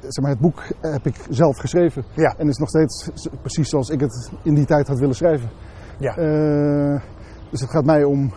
[0.00, 2.04] zeg maar, het boek heb ik zelf geschreven.
[2.14, 2.34] Ja.
[2.38, 5.48] En is nog steeds precies zoals ik het in die tijd had willen schrijven.
[5.98, 6.16] Ja.
[6.16, 7.00] Eh,
[7.50, 8.32] dus het gaat mij om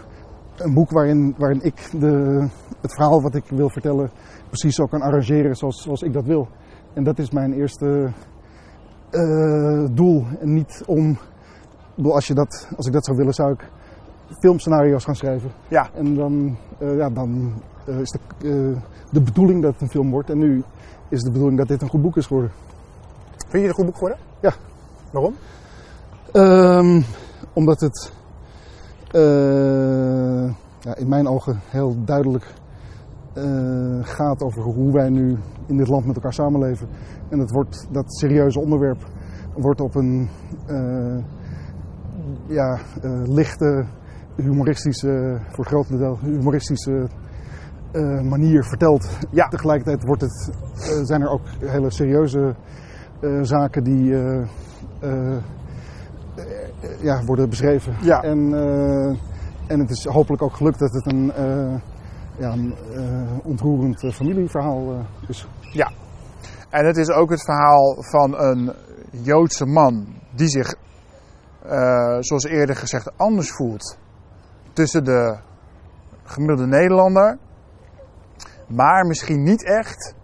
[0.57, 2.47] een boek waarin, waarin ik de,
[2.81, 4.11] het verhaal wat ik wil vertellen
[4.47, 6.47] precies zo kan arrangeren zoals, zoals ik dat wil.
[6.93, 8.11] En dat is mijn eerste
[9.09, 10.25] eh, doel.
[10.39, 11.17] En niet om,
[11.95, 13.69] bedoel, als, je dat, als ik dat zou willen, zou ik
[14.39, 15.51] filmscenario's gaan schrijven.
[15.67, 15.89] Ja.
[15.93, 17.53] En dan, eh, ja, dan
[17.85, 20.29] eh, is de, eh, de bedoeling dat het een film wordt.
[20.29, 20.63] En nu
[21.09, 22.51] is de bedoeling dat dit een goed boek is geworden.
[23.37, 24.19] Vind je het een goed boek geworden?
[24.41, 24.53] Ja.
[25.11, 25.35] Waarom?
[26.31, 27.01] Ehm,
[27.53, 28.11] omdat het
[30.79, 32.53] ja, in mijn ogen heel duidelijk
[34.01, 36.87] gaat over hoe wij nu in dit land met elkaar samenleven.
[37.29, 39.05] En het wordt, dat serieuze onderwerp
[39.53, 40.29] wordt op een
[42.47, 43.85] ja, eh, lichte,
[44.35, 47.09] humoristische, voor het grote deel humoristische
[47.91, 49.17] eh, manier verteld.
[49.31, 49.47] Ja.
[49.47, 52.55] Tegelijkertijd wordt het, eh, zijn er ook hele serieuze
[53.41, 54.15] zaken die
[57.01, 57.93] ja, worden beschreven.
[58.01, 58.21] Ja.
[58.21, 58.53] En,
[59.67, 61.31] en het is hopelijk ook gelukt dat het een,
[62.37, 62.73] ja, een
[63.43, 65.47] ontroerend familieverhaal is.
[66.69, 68.71] En het is ook het verhaal van een
[69.11, 70.75] Joodse man die zich,
[71.63, 73.97] eh, zoals eerder gezegd, anders voelt
[74.73, 75.37] tussen de
[76.23, 77.37] gemiddelde Nederlander,
[78.67, 80.15] maar misschien niet echt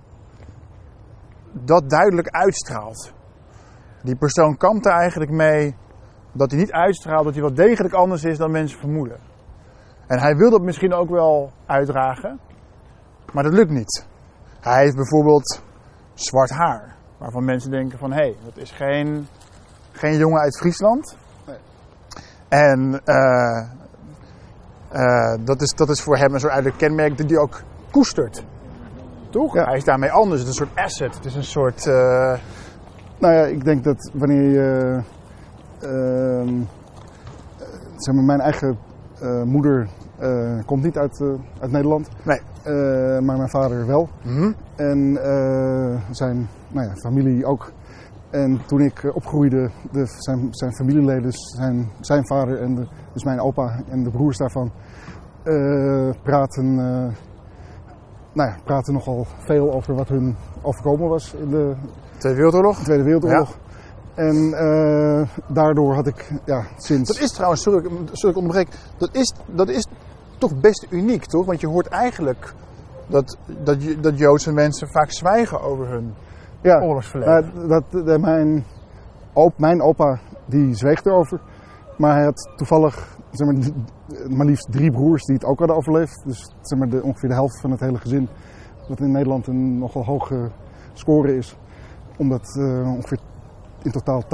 [1.51, 3.13] dat duidelijk uitstraalt.
[4.03, 5.75] Die persoon kampt er eigenlijk mee
[6.31, 9.19] dat hij niet uitstraalt dat hij wel degelijk anders is dan mensen vermoeden.
[10.07, 12.39] En hij wil dat misschien ook wel uitdragen,
[13.33, 14.07] maar dat lukt niet.
[14.59, 15.63] Hij heeft bijvoorbeeld
[16.13, 16.95] zwart haar.
[17.17, 19.27] Waarvan mensen denken van, hé, hey, dat is geen,
[19.91, 21.17] geen jongen uit Friesland.
[22.49, 23.59] En eh,
[24.91, 28.45] eh, dat, is, dat is voor hem een soort kenmerk dat hij ook koestert.
[29.29, 29.53] Toch?
[29.53, 29.63] Ja.
[29.63, 30.39] Hij is daarmee anders.
[30.41, 31.15] Het is een soort asset.
[31.15, 31.87] Het is een soort...
[31.87, 32.33] eh,
[33.19, 34.99] Nou ja, ik denk dat wanneer je.
[35.79, 36.47] ehm,
[37.59, 38.77] eh, zeg maar, mijn eigen
[39.45, 39.87] moeder
[40.65, 41.21] komt niet uit,
[41.59, 42.09] uit Nederland.
[42.23, 42.41] Nee.
[43.21, 44.09] Maar mijn vader wel.
[44.21, 44.51] hm?
[44.75, 45.19] En
[46.11, 47.71] zijn nou ja, familie ook.
[48.29, 52.87] En toen ik eh, opgroeide, de, zijn, zijn familieleden, dus zijn, zijn vader en de,
[53.13, 54.71] dus mijn opa en de broers daarvan,
[55.43, 57.15] eh, praten, eh,
[58.33, 61.75] nou ja, praten nogal veel over wat hun overkomen was in de
[62.17, 62.83] Tweede Wereldoorlog.
[62.83, 63.57] Tweede Wereldoorlog.
[64.15, 64.51] En
[65.47, 67.11] daardoor had ik ja, sinds.
[67.11, 69.87] Dat is trouwens, sorry, sorry ik onderbreek, dat is, dat is
[70.37, 71.45] toch best uniek, toch?
[71.45, 72.53] Want je hoort eigenlijk
[73.07, 76.13] dat, dat, dat Joodse mensen vaak zwijgen over hun
[76.61, 77.67] ja, oorlogsverleden.
[77.67, 78.65] Dat, mijn,
[79.33, 81.41] op, mijn opa die zweeg erover.
[81.97, 83.71] Maar hij had toevallig zeg maar,
[84.29, 86.21] maar liefst drie broers die het ook hadden overleefd.
[86.25, 88.27] Dus zeg maar, de, ongeveer de helft van het hele gezin.
[88.87, 90.49] Wat in Nederland een nogal hoge
[90.93, 91.57] score is.
[92.17, 93.19] Omdat eh, ongeveer
[93.83, 94.27] in totaal 80%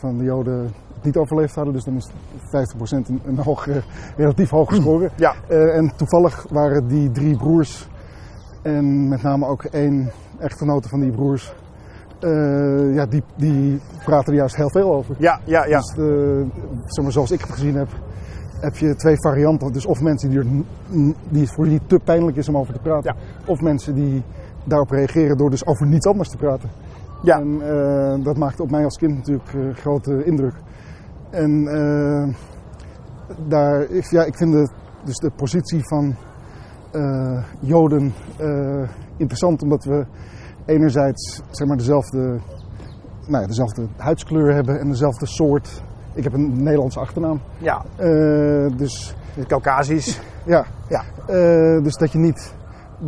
[0.00, 1.72] van de Joden het niet overleefd hadden.
[1.72, 3.82] Dus dan is 50% een, een hoge,
[4.16, 5.10] relatief hoge score.
[5.16, 5.34] Ja.
[5.48, 7.88] Eh, en toevallig waren die drie broers
[8.62, 11.54] en met name ook één echtgenote van die broers
[12.20, 15.14] eh, ja, die, die praten er juist heel veel over.
[15.18, 15.78] Ja, ja, ja.
[15.78, 17.88] Dus eh, zeg maar, zoals ik het gezien heb,
[18.60, 19.72] heb je twee varianten.
[19.72, 20.46] Dus of mensen die, er,
[21.28, 23.16] die het voor wie te pijnlijk is om over te praten.
[23.46, 24.22] Of mensen die
[24.64, 26.70] daarop reageren door dus over niets anders te praten.
[27.22, 27.38] Ja.
[27.38, 30.54] En eh, dat maakte op mij als kind natuurlijk eh, grote indruk.
[31.30, 32.34] En eh,
[33.48, 34.68] daar, ik, ja, ik vind de,
[35.04, 36.14] dus de positie van
[36.96, 40.06] eh, Joden eh, interessant, omdat we
[40.66, 42.18] enerzijds zeg maar, dezelfde,
[43.26, 45.82] nou ja, dezelfde huidskleur hebben en dezelfde soort.
[46.14, 47.40] Ik heb een Nederlandse achternaam.
[47.58, 49.14] Ja, Eh, dus
[49.46, 50.20] Caucasisch.
[50.44, 51.02] ja, Ja.
[51.80, 52.54] dus dat je niet,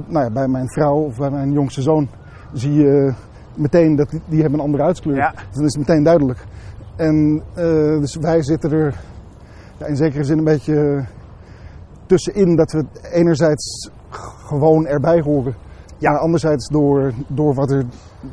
[0.06, 2.08] nou ja, bij mijn vrouw of bij mijn jongste zoon
[2.52, 3.12] zie je
[3.54, 5.16] meteen dat die, die hebben een andere huidskleur.
[5.16, 5.30] Ja.
[5.30, 6.44] Dus dat is meteen duidelijk.
[6.96, 7.42] En
[8.00, 8.94] dus wij zitten er
[9.78, 11.04] ja, in zekere zin een beetje
[12.08, 13.90] tussenin dat we enerzijds
[14.46, 15.54] gewoon erbij horen.
[15.98, 16.10] Ja.
[16.10, 17.84] Maar anderzijds door, door wat er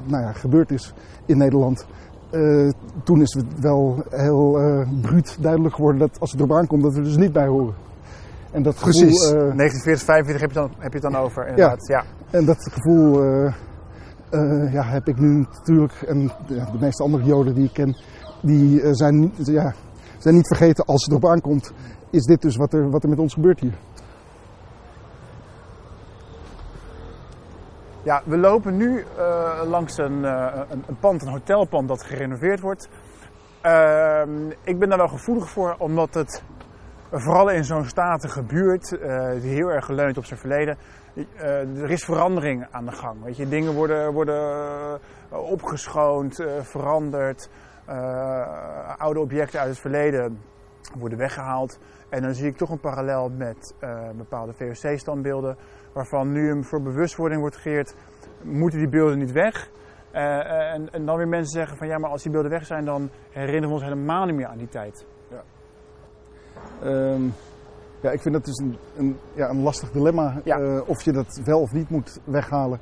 [0.04, 0.94] nou ja, gebeurd is
[1.26, 1.86] in Nederland.
[2.32, 2.70] eh,
[3.04, 6.92] toen is het wel heel eh bruut duidelijk geworden dat als het erop aankomt dat
[6.94, 7.74] we er dus niet bij horen.
[8.52, 9.30] En dat gevoel, Precies.
[9.30, 11.88] 1940, 45 heb je, dan, heb je het dan over, inderdaad.
[11.88, 12.04] Ja.
[12.30, 13.24] en dat gevoel
[14.72, 15.94] ja, heb ik nu natuurlijk.
[16.08, 17.98] En ja, de meeste andere Joden die ik ken,
[18.42, 19.74] die zijn, niet- ja,
[20.18, 21.74] zijn niet vergeten als het erop aankomt.
[22.10, 23.74] Is dit dus wat er, wat er met ons gebeurt hier?
[28.06, 32.60] Ja, we lopen nu eh, langs een, eh, een, een pand, een hotelpand dat gerenoveerd
[32.60, 32.90] wordt.
[33.62, 36.44] Ehm, ik ben daar wel gevoelig voor, omdat het
[37.12, 40.78] vooral in zo'n statige buurt, eh, heel erg leunt op zijn verleden,
[41.76, 43.24] er is verandering aan de gang.
[43.24, 47.50] Weet je, dingen worden, worden opgeschoond, veranderd.
[48.98, 50.40] Oude objecten uit het verleden
[51.00, 51.80] worden weggehaald.
[52.10, 55.58] En dan zie ik toch een parallel met eh, bepaalde VOC-standbeelden,
[55.94, 57.96] waarvan nu voor bewustwording wordt gegeerd,
[58.44, 59.70] moeten die beelden niet weg?
[60.12, 62.86] Eh, en, en dan weer mensen zeggen van ja, maar als die beelden weg zijn,
[62.86, 65.06] dan herinneren we ons helemaal niet meer aan die tijd.
[66.84, 67.22] Ehm,
[68.02, 70.42] ja, ik vind dat dus een, een, ja, een lastig dilemma.
[70.44, 70.60] Ja.
[70.60, 72.80] eh, of je dat wel of niet moet weghalen.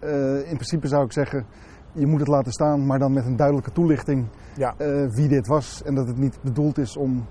[0.00, 1.46] Eh, in principe zou ik zeggen,
[1.92, 4.74] je moet het laten staan, maar dan met een duidelijke toelichting Ja.
[4.78, 5.82] eh, wie dit was.
[5.82, 7.26] En dat het niet bedoeld is om,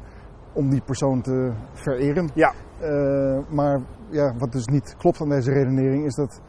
[0.53, 2.29] om die persoon te vereren.
[2.33, 2.53] Ja.
[2.79, 6.41] Eh, maar ja, wat dus niet klopt aan deze redenering is dat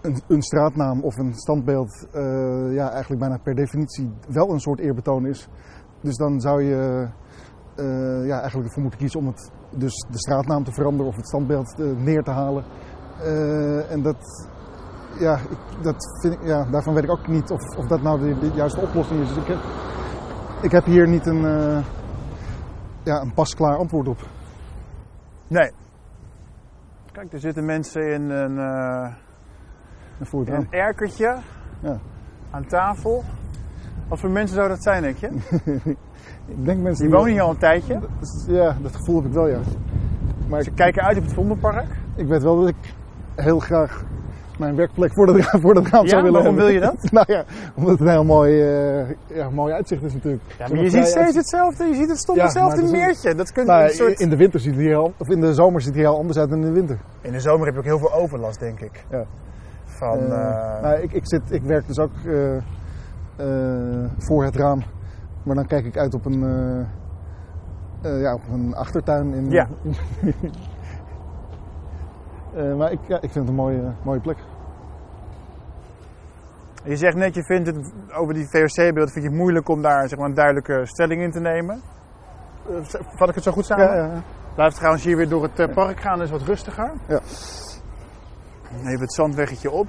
[0.00, 4.78] een, een straatnaam of een standbeeld eh, ja, eigenlijk bijna per definitie wel een soort
[4.78, 5.48] eerbetoon is.
[6.00, 7.08] Dus dan zou je
[7.76, 11.28] eh, ja, eigenlijk ervoor moeten kiezen om het, dus de straatnaam te veranderen of het
[11.28, 12.64] standbeeld neer te halen.
[13.88, 14.48] En dat,
[15.18, 18.20] ja, ik, dat vind ik, ja, daarvan weet ik ook niet of, of dat nou
[18.20, 19.28] de, de juiste oplossing is.
[19.28, 19.58] Dus ik, heb,
[20.62, 21.44] ik heb hier niet een,
[23.06, 24.18] ja, een pasklaar antwoord op.
[25.48, 25.70] Nee.
[27.12, 29.12] Kijk, er zitten mensen in een, eh,
[30.18, 31.36] En voor het in een erkertje
[31.80, 31.98] Ja.
[32.50, 33.24] aan tafel.
[34.08, 35.26] Wat voor mensen zou dat zijn, denk je?
[36.46, 38.00] Ik denk mensen Die wonen hier al een tijdje.
[38.46, 39.58] Ja, dat gevoel heb ik wel, ja.
[40.48, 41.86] Maar Ze ik, kijken uit op het Vondelpark.
[42.16, 42.94] ik weet wel dat ik
[43.34, 44.04] heel graag
[44.58, 46.74] mijn werkplek voor dat raam, voor dat raam Ja, zou willen waarom hebben.
[46.80, 47.10] wil je dat?
[47.18, 50.42] nou ja, omdat het een heel mooi, eh, ja, mooi uitzicht is natuurlijk.
[50.58, 51.84] Ja, maar je ziet steeds hetzelfde.
[51.84, 53.34] Je ziet het stond Ja, hetzelfde het meertje.
[53.34, 54.20] Dat kunt Nou, een ja, soort...
[54.20, 56.16] in de winter ziet het hier al, of in de zomer ziet het hier al
[56.18, 56.98] anders uit dan in de winter.
[57.20, 59.04] In de zomer heb je ook heel veel overlast, denk ik.
[59.10, 59.24] Ja.
[59.84, 62.12] Van, Eh, eh, nou, ik, ik, zit, ik werk dus ook
[64.18, 64.82] voor het raam,
[65.42, 66.40] maar dan kijk ik uit op een,
[68.02, 69.34] ja, op een achtertuin.
[69.34, 69.68] In, Ja.
[72.56, 74.36] maar ik, ja, ik vind het een mooie, mooie plek.
[76.84, 80.08] Je zegt net, je vindt het over die VOC-beelden vind je het moeilijk om daar
[80.08, 81.82] zeg maar, een duidelijke stelling in te nemen.
[82.68, 83.84] Eh, Vat ik het zo goed samen?
[83.84, 84.22] Ja, ja, ja.
[84.54, 86.92] Blijf trouwens hier weer door het eh, park gaan, is wat rustiger.
[87.08, 87.20] Ja.
[88.78, 89.88] Even het zandweggetje op.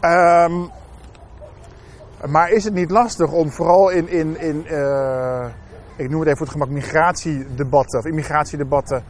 [0.00, 0.66] Ehm,
[2.30, 5.46] maar is het niet lastig om vooral in, in, in eh,
[5.96, 9.04] ik noem het even voor het gemak, migratiedebatten of immigratiedebatten,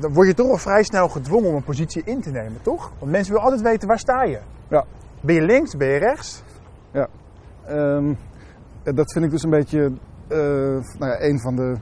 [0.00, 2.92] dan word je toch al vrij snel gedwongen om een positie in te nemen, toch?
[2.98, 4.38] Want mensen willen altijd weten, waar sta je?
[4.68, 4.84] Ja.
[5.20, 6.42] Ben je links, ben je rechts?
[7.68, 8.14] Ehm,
[8.82, 9.92] eh, dat vind ik dus een beetje
[10.28, 10.38] eh,
[10.98, 11.76] nou ja, een van de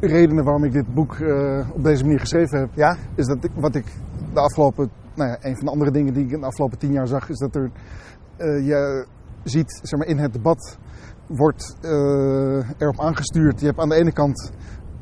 [0.00, 2.68] redenen waarom ik dit boek eh, op deze manier geschreven heb.
[2.74, 2.96] Ja?
[3.14, 3.84] Is dat ik, wat ik
[4.32, 6.92] de afgelopen, nou ja, een van de andere dingen die ik in de afgelopen tien
[6.92, 7.70] jaar zag, is dat er
[8.36, 9.06] eh, je
[9.42, 10.78] ziet, zeg maar, in het debat
[11.26, 11.76] wordt
[12.78, 13.60] erop aangestuurd.
[13.60, 14.52] Je hebt aan de ene kant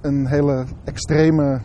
[0.01, 1.61] een hele extreme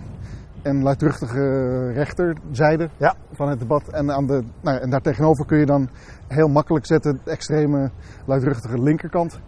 [0.62, 3.16] en luidruchtige rechterzijde Ja.
[3.32, 3.88] van het debat.
[3.90, 5.90] En, aan de, nou ja, en daartegenover kun je dan
[6.28, 7.92] heel makkelijk zetten de extreme
[8.26, 9.40] luidruchtige linkerkant.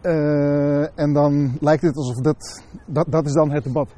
[0.00, 3.94] Eh, en dan lijkt het alsof dat, dat, dat is dan het debat.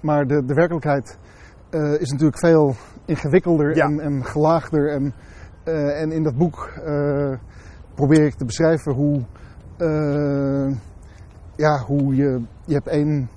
[0.00, 1.18] Maar de, de werkelijkheid
[1.70, 3.84] eh, is natuurlijk veel ingewikkelder Ja.
[3.86, 4.90] en, en gelaagder.
[4.90, 5.14] En
[5.66, 6.72] Eh, en in dat boek
[7.94, 9.22] probeer ik te beschrijven hoe,
[11.56, 13.28] ja, hoe je, je hebt één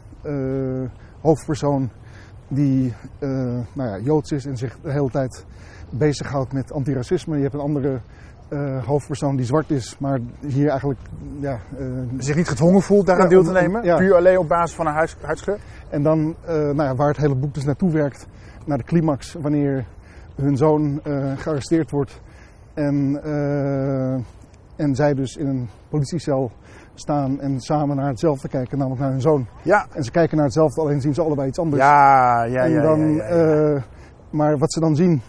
[1.21, 1.89] hoofdpersoon
[2.47, 3.29] die eh,
[3.73, 5.45] nou ja, Joods is en zich de hele tijd
[5.89, 7.35] bezighoudt met antiracisme.
[7.35, 7.99] Je hebt een andere
[8.47, 10.99] eh, hoofdpersoon die zwart is, maar hier eigenlijk
[11.39, 11.85] ja, eh,
[12.17, 13.83] Zich niet gedwongen voelt daaraan Ja, deel te nemen.
[13.83, 13.97] ja.
[13.97, 15.57] Puur alleen op basis van een huids, huidskleur.
[15.89, 18.27] En dan, eh, nou ja, waar het hele boek dus naartoe werkt,
[18.65, 19.85] naar de climax, wanneer
[20.35, 22.21] hun zoon eh, gearresteerd wordt.
[22.73, 24.13] En, eh,
[24.75, 26.51] en zij dus in een politiecel
[26.99, 29.47] staan en samen naar hetzelfde kijken, namelijk naar hun zoon.
[29.63, 29.87] Ja.
[29.93, 31.81] En ze kijken naar hetzelfde, alleen zien ze allebei iets anders.
[31.81, 32.75] Ja, ja, ja.
[32.77, 33.73] en dan, ja, ja, ja.
[33.75, 33.81] eh,
[34.29, 35.21] maar wat ze dan zien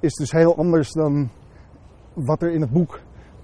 [0.00, 1.28] is dus heel anders dan
[2.14, 3.00] wat er in het boek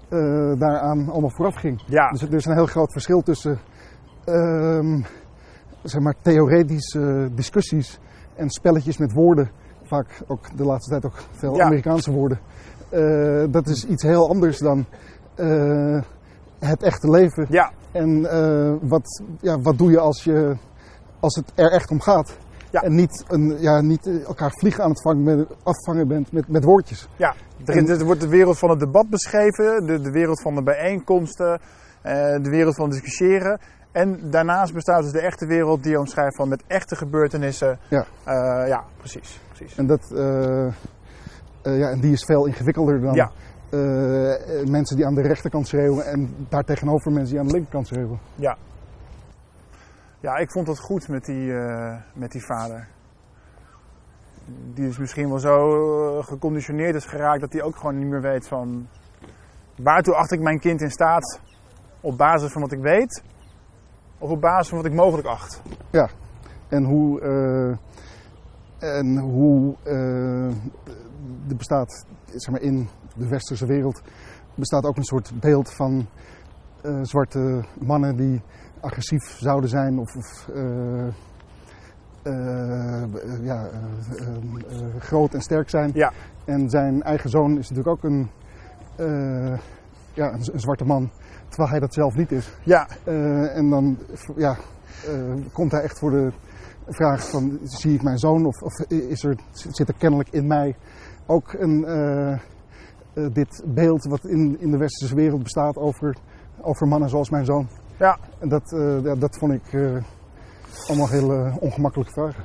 [0.09, 0.19] eh,
[0.59, 1.83] daaraan allemaal vooraf ging.
[1.87, 2.09] ja.
[2.09, 3.59] Dus er is een heel groot verschil tussen
[4.25, 5.01] ehm,
[5.83, 7.99] zeg maar theoretische discussies
[8.35, 9.49] en spelletjes met woorden.
[9.83, 11.65] Vaak ook de laatste tijd ook veel Ja.
[11.65, 12.39] Amerikaanse woorden.
[12.89, 14.85] Eh, dat is iets heel anders dan
[16.67, 17.45] het echte leven.
[17.49, 17.71] ja.
[17.91, 20.55] En eh, wat, ja, wat doe je als, je
[21.19, 22.37] als het er echt om gaat?
[22.69, 22.81] Ja.
[22.81, 26.47] En niet, een, ja, niet eh, elkaar vliegen aan het vangen, met, afvangen bent met,
[26.47, 27.07] met woordjes.
[27.15, 27.33] Ja,
[27.65, 31.59] er, er wordt de wereld van het debat beschreven, de, de wereld van de bijeenkomsten,
[32.01, 33.59] eh, de wereld van discussiëren.
[33.91, 37.79] En daarnaast bestaat dus de echte wereld die je omschrijft van met echte gebeurtenissen.
[37.87, 38.05] Ja.
[38.65, 39.39] Ja, precies.
[39.47, 39.77] precies.
[39.77, 40.11] En, dat,
[41.63, 43.31] ja, en die is veel ingewikkelder dan Ja.
[43.71, 47.87] Eh, eh, mensen die aan de rechterkant schreeuwen en daartegenover mensen die aan de linkerkant
[47.87, 48.19] schreeuwen.
[48.35, 48.57] Ja.
[50.19, 52.87] Ja, ik vond het goed met die, eh, met die vader.
[54.73, 58.47] Die is misschien wel zo geconditioneerd is geraakt dat hij ook gewoon niet meer weet
[58.47, 58.87] van...
[59.75, 61.39] Waartoe acht ik mijn kind in staat
[62.01, 63.23] op basis van wat ik weet?
[64.17, 65.61] Of op basis van wat ik mogelijk acht?
[66.67, 67.19] En hoe,
[68.81, 70.47] en hoe eh,
[71.49, 74.01] er bestaat zeg maar, in de westerse wereld
[74.55, 76.07] bestaat ook een soort beeld van
[76.81, 78.41] eh, zwarte mannen die
[78.79, 81.07] agressief zouden zijn of, of eh,
[82.23, 83.03] eh,
[83.41, 83.69] ja,
[84.99, 85.91] groot en sterk zijn.
[85.93, 86.11] Ja.
[86.45, 88.29] En zijn eigen zoon is natuurlijk ook een,
[90.13, 91.09] ja, een, een zwarte man,
[91.47, 92.51] terwijl hij dat zelf niet is.
[92.63, 92.87] Ja,
[93.53, 93.97] en dan
[94.35, 94.57] ja,
[95.51, 96.31] komt hij echt voor de
[96.87, 100.75] vraag van, zie ik mijn zoon of, of is er, zit er kennelijk in mij
[101.25, 101.85] ook een,
[103.13, 106.15] eh, dit beeld wat in, in de westerse wereld bestaat over,
[106.61, 107.67] over mannen zoals mijn zoon.
[107.97, 108.17] Ja.
[108.39, 109.97] En dat, eh, ja, dat vond ik eh,
[110.87, 112.43] allemaal heel ongemakkelijke vragen.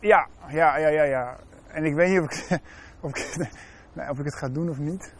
[0.00, 1.36] ja, ja, ja, ja, ja.
[1.66, 2.60] En ik weet niet of ik,
[3.00, 3.50] of ik,
[4.10, 5.14] of ik het ga doen of niet.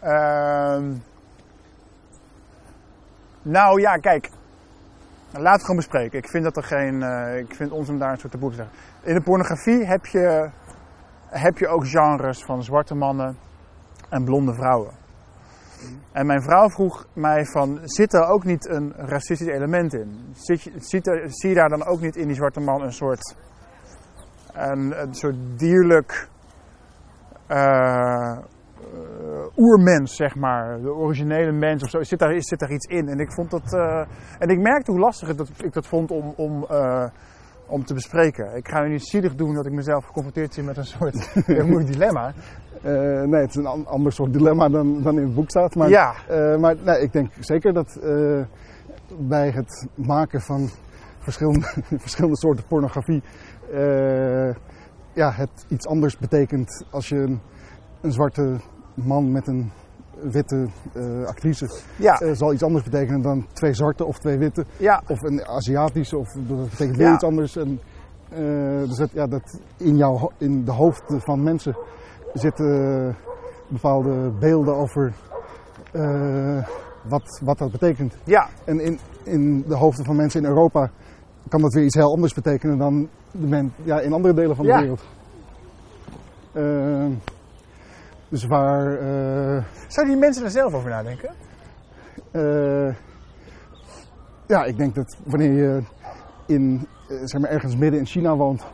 [0.00, 0.92] Ehm,
[3.42, 4.30] nou ja, kijk.
[5.30, 6.18] Laten we het gewoon bespreken.
[6.18, 7.02] Ik vind dat er geen.
[7.38, 8.74] ik vind ons om daar een soort taboe te zeggen.
[9.02, 10.50] In de pornografie heb je,
[11.30, 13.36] heb je ook genres van zwarte mannen
[14.08, 14.92] en blonde vrouwen.
[16.12, 20.32] En mijn vrouw vroeg mij van, zit er ook niet een racistisch element in?
[20.32, 23.36] Zit ziet zie je daar dan ook niet in die zwarte man een soort,
[24.52, 26.28] een, soort dierlijk
[27.46, 28.38] eh,
[29.56, 32.02] oermens, zeg maar, de originele mens of zo?
[32.02, 33.08] Zit daar, zit daar iets in?
[33.08, 34.06] En ik vond dat, eh,
[34.38, 37.04] en ik merkte hoe lastig dat, ik dat vond om, om, eh,
[37.68, 38.56] om te bespreken.
[38.56, 41.66] Ik ga nu niet zielig doen dat ik mezelf geconfronteerd zie met een soort heel
[41.66, 42.32] moeilijk dilemma.
[42.82, 45.74] Eh, nee, het is een an- ander soort dilemma dan, dan in het boek staat.
[45.74, 48.40] Maar, ja, eh, maar nee, ik denk zeker dat eh,
[49.18, 50.68] bij het maken van
[51.18, 51.66] verschillende,
[52.06, 53.22] verschillende soorten pornografie
[55.12, 57.40] ja, het iets anders betekent als je een,
[58.00, 58.56] een zwarte
[58.94, 59.70] man met een
[60.22, 64.64] witte eh, actrice ja, eh, zal iets anders betekenen dan twee zwarte of twee witte
[64.76, 67.14] ja, of een Aziatische of dat betekent weer Ja.
[67.14, 67.56] iets anders.
[67.56, 67.80] En,
[68.28, 68.38] eh,
[68.88, 71.76] dus dat, ja, dat in, jouw, in de hoofden van mensen
[72.32, 73.16] zitten
[73.68, 75.12] bepaalde beelden over
[77.08, 78.14] wat, wat dat betekent.
[78.24, 80.90] ja, En in, in de hoofden van mensen in Europa
[81.48, 84.66] kan dat weer iets heel anders betekenen dan de men, ja, in andere delen van
[84.66, 85.02] de wereld.
[88.28, 88.92] Eh, dus waar.
[88.92, 91.30] eh, Zouden die mensen er zelf over nadenken?
[92.30, 92.94] Eh,
[94.46, 95.82] ja, ik denk dat wanneer je
[96.46, 98.66] in, eh, zeg maar ergens midden in China woont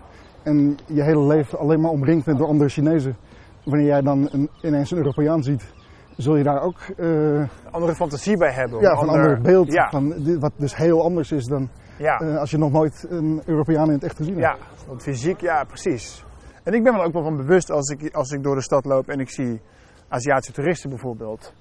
[0.42, 3.16] en je hele leven alleen maar omringd bent door andere Chinezen,
[3.64, 5.72] wanneer jij dan een, ineens een Europeaan ziet,
[6.16, 8.80] zul je daar ook Een andere fantasie bij hebben.
[8.80, 12.16] ja, een van een ander beeld, Ja, van, wat dus heel anders is dan ja,
[12.16, 14.58] als je nog nooit een Europeaan in het echt gezien hebt.
[14.58, 16.24] ja, want fysiek, ja, precies.
[16.64, 18.62] En ik ben me er ook wel van bewust als ik, als ik door de
[18.62, 19.60] stad loop en ik zie
[20.08, 21.52] Aziatische toeristen bijvoorbeeld.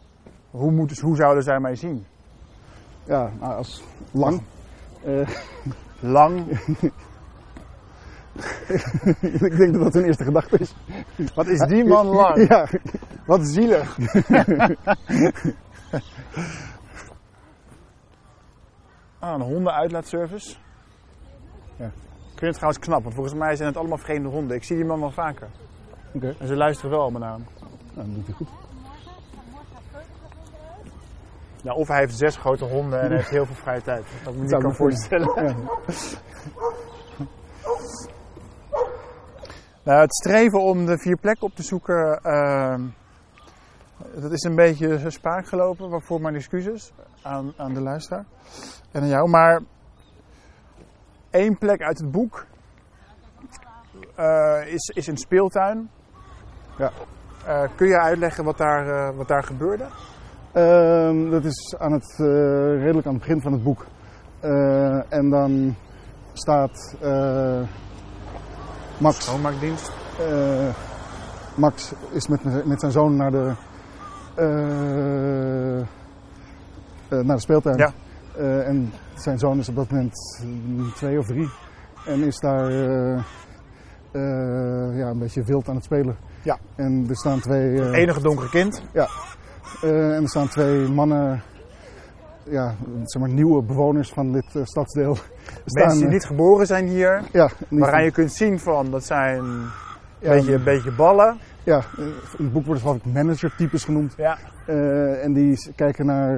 [0.51, 2.06] Hoe, moeten, hoe zouden zij mij zien?
[3.04, 4.41] Ja, nou, als lang.
[5.04, 5.28] eh,
[5.99, 6.49] Lang.
[9.22, 10.76] ik denk dat dat hun eerste gedachte is.
[11.36, 12.47] Wat is die man lang?
[12.47, 12.68] Ja,
[13.26, 13.97] Wat zielig.
[19.20, 20.56] ah, een hondenuitlaatservice.
[21.76, 21.91] Ja.
[22.44, 24.56] Ik vind het trouwens knap, want volgens mij zijn het allemaal vreemde honden.
[24.56, 25.48] Ik zie die man wel vaker.
[26.14, 26.36] oké.
[26.39, 27.46] En ze luisteren wel allemaal naar hem.
[27.94, 28.48] Nou, dat doet hij goed.
[31.62, 34.06] Ja, of hij heeft zes grote honden en heeft heel veel vrije tijd.
[34.24, 35.46] Dat ik me kan voorstellen.
[35.46, 35.56] Ja.
[39.84, 42.82] Nou, het streven om de vier plekken op te zoeken, ehm,
[44.22, 45.89] dat is een beetje spaak gelopen.
[45.89, 46.91] Waarvoor mijn excuses
[47.22, 48.26] aan, aan de luisteraar
[48.91, 49.30] en aan jou.
[49.30, 49.62] Maar
[51.34, 52.45] één plek uit het boek
[54.15, 55.89] eh, is, is een speeltuin.
[56.77, 56.91] Ja.
[57.45, 59.86] Eh, kun je uitleggen wat daar, eh, wat daar gebeurde?
[60.51, 62.15] Ehm, dat is aan het,
[62.79, 63.86] redelijk aan het begin van het boek.
[65.09, 65.75] En dan
[66.34, 66.95] staat
[68.97, 69.23] Max.
[69.25, 69.91] Schoonmaakdienst.
[71.55, 73.53] Max is met, met zijn zoon naar de,
[77.07, 77.77] naar de speeltuin.
[77.77, 77.93] Ja.
[78.63, 81.49] En zijn zoon is op dat moment mm, twee of drie.
[82.05, 83.14] En is daar eh,
[84.11, 86.16] eh, ja, een beetje wild aan het spelen.
[86.41, 86.57] Ja.
[86.76, 87.82] En er staan twee.
[87.82, 88.82] eh, Enige donkere kind.
[89.82, 91.41] eh, en er staan twee mannen,
[92.43, 95.16] ja, zeg maar nieuwe bewoners van dit stadsdeel.
[95.16, 97.22] Staan, Mensen die niet geboren zijn hier.
[97.32, 99.66] ja, Waaraan je kunt zien van, dat zijn een
[100.20, 101.38] ja, beetje, een beetje ballen.
[101.64, 104.14] ja, in het boek worden ik manager-types genoemd.
[104.18, 104.38] Ja.
[105.22, 106.38] En die kijken naar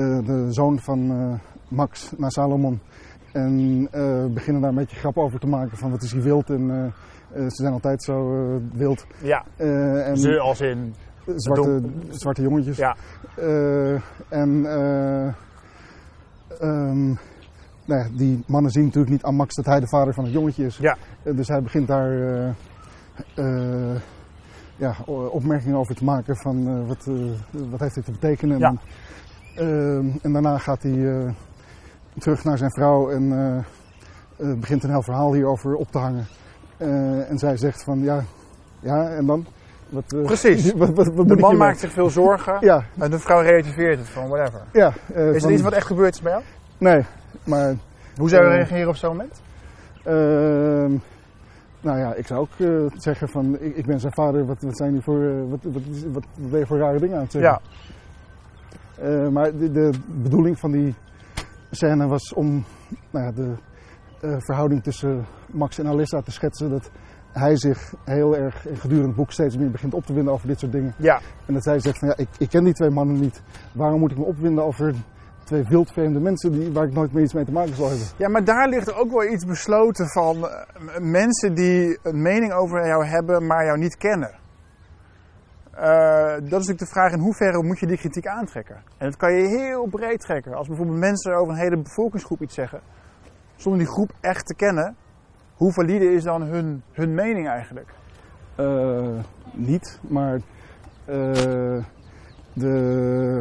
[0.00, 1.34] de zoon van eh,
[1.68, 2.80] Max, naar Salomon.
[3.32, 6.50] En eh, beginnen daar een beetje grap over te maken van wat is hij wild.
[6.50, 9.06] En eh, eh, ze zijn altijd zo eh, wild.
[9.22, 10.94] Ja, Eh, en ze als in.
[11.36, 12.76] zwarte, zwarte jongetjes.
[12.76, 12.96] Ja.
[13.36, 13.92] Eh,
[14.28, 15.26] en eh,
[16.60, 17.06] ehm,
[17.86, 20.32] nou ja, die mannen zien natuurlijk niet aan Max dat hij de vader van het
[20.32, 20.76] jongetje is.
[20.76, 20.96] Ja.
[21.22, 22.48] Eh, dus hij begint daar eh,
[23.34, 24.00] eh,
[24.76, 24.94] ja,
[25.30, 28.58] opmerkingen over te maken van eh, wat, eh, wat heeft dit te betekenen.
[28.58, 28.74] Ja.
[29.54, 31.30] En, ehm, en daarna gaat hij eh,
[32.18, 33.56] terug naar zijn vrouw en eh,
[34.50, 36.26] eh, begint een heel verhaal hierover op te hangen.
[37.28, 38.22] En zij zegt van ja,
[38.80, 39.46] ja en dan?
[39.88, 40.72] Wat, Precies.
[40.76, 43.98] wat, wat, wat moet De man maakt zich veel zorgen Ja, en de vrouw relativeert
[43.98, 44.60] het van whatever.
[44.72, 44.88] ja.
[44.88, 46.44] Is van- er iets wat echt gebeurd is bij jou?
[46.78, 47.04] Nee,
[47.44, 47.74] maar
[48.16, 49.40] Hoe zou je reageren op zo'n moment?
[50.02, 50.92] ehm,
[51.80, 52.50] nou ja, ik zou ook
[52.94, 55.82] zeggen van ik, ik ben zijn vader, wat, wat zijn die voor, wat, wat,
[56.12, 57.50] wat ben je voor rare dingen aan het zeggen?
[57.50, 57.60] Ja,
[58.98, 60.94] Eh, maar de, de bedoeling van die
[61.70, 62.64] scène was om
[63.10, 63.54] nou ja, de
[64.20, 66.70] eh, verhouding tussen Max en Alissa te schetsen.
[66.70, 66.90] Dat
[67.32, 70.58] hij zich heel erg gedurende het boek steeds meer begint op te winden over dit
[70.58, 70.94] soort dingen.
[70.96, 71.20] ja.
[71.46, 73.42] En dat zij zegt van ja, ik, ik ken die twee mannen niet.
[73.72, 74.94] Waarom moet ik me opwinden over
[75.44, 78.06] twee wildvreemde mensen die, waar ik nooit meer iets mee te maken zal hebben?
[78.16, 82.86] ja, maar daar ligt ook wel iets besloten van eh, mensen die een mening over
[82.86, 84.30] jou hebben, maar jou niet kennen.
[85.76, 88.76] Eh, dat is natuurlijk de vraag in hoeverre moet je die kritiek aantrekken.
[88.98, 90.54] En dat kan je heel breed trekken.
[90.54, 92.80] Als bijvoorbeeld mensen over een hele bevolkingsgroep iets zeggen,
[93.56, 94.96] zonder die groep echt te kennen,
[95.54, 97.88] hoe valide is dan hun, hun mening eigenlijk?
[98.56, 99.18] Eh,
[99.52, 100.34] niet, maar
[101.04, 101.82] eh,
[102.52, 103.40] de,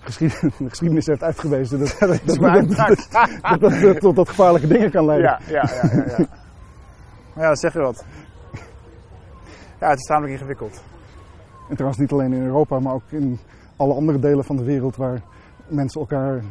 [0.00, 3.08] geschied- de geschiedenis heeft uitgewezen dat dat, dat,
[3.60, 5.30] dat, dat, tot, tot gevaarlijke dingen kan leiden.
[5.30, 6.04] Ja, ja, ja, ja.
[6.18, 6.26] Ja,
[7.42, 8.04] ja dat zeg je wat.
[9.80, 10.82] Ja, het is tamelijk ingewikkeld.
[11.70, 13.38] En trouwens niet alleen in Europa, maar ook in
[13.76, 15.22] alle andere delen van de wereld waar
[15.68, 16.42] mensen elkaar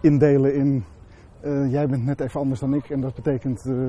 [0.00, 0.84] indelen in
[1.44, 3.88] eh, jij bent net even anders dan ik en dat betekent, eh,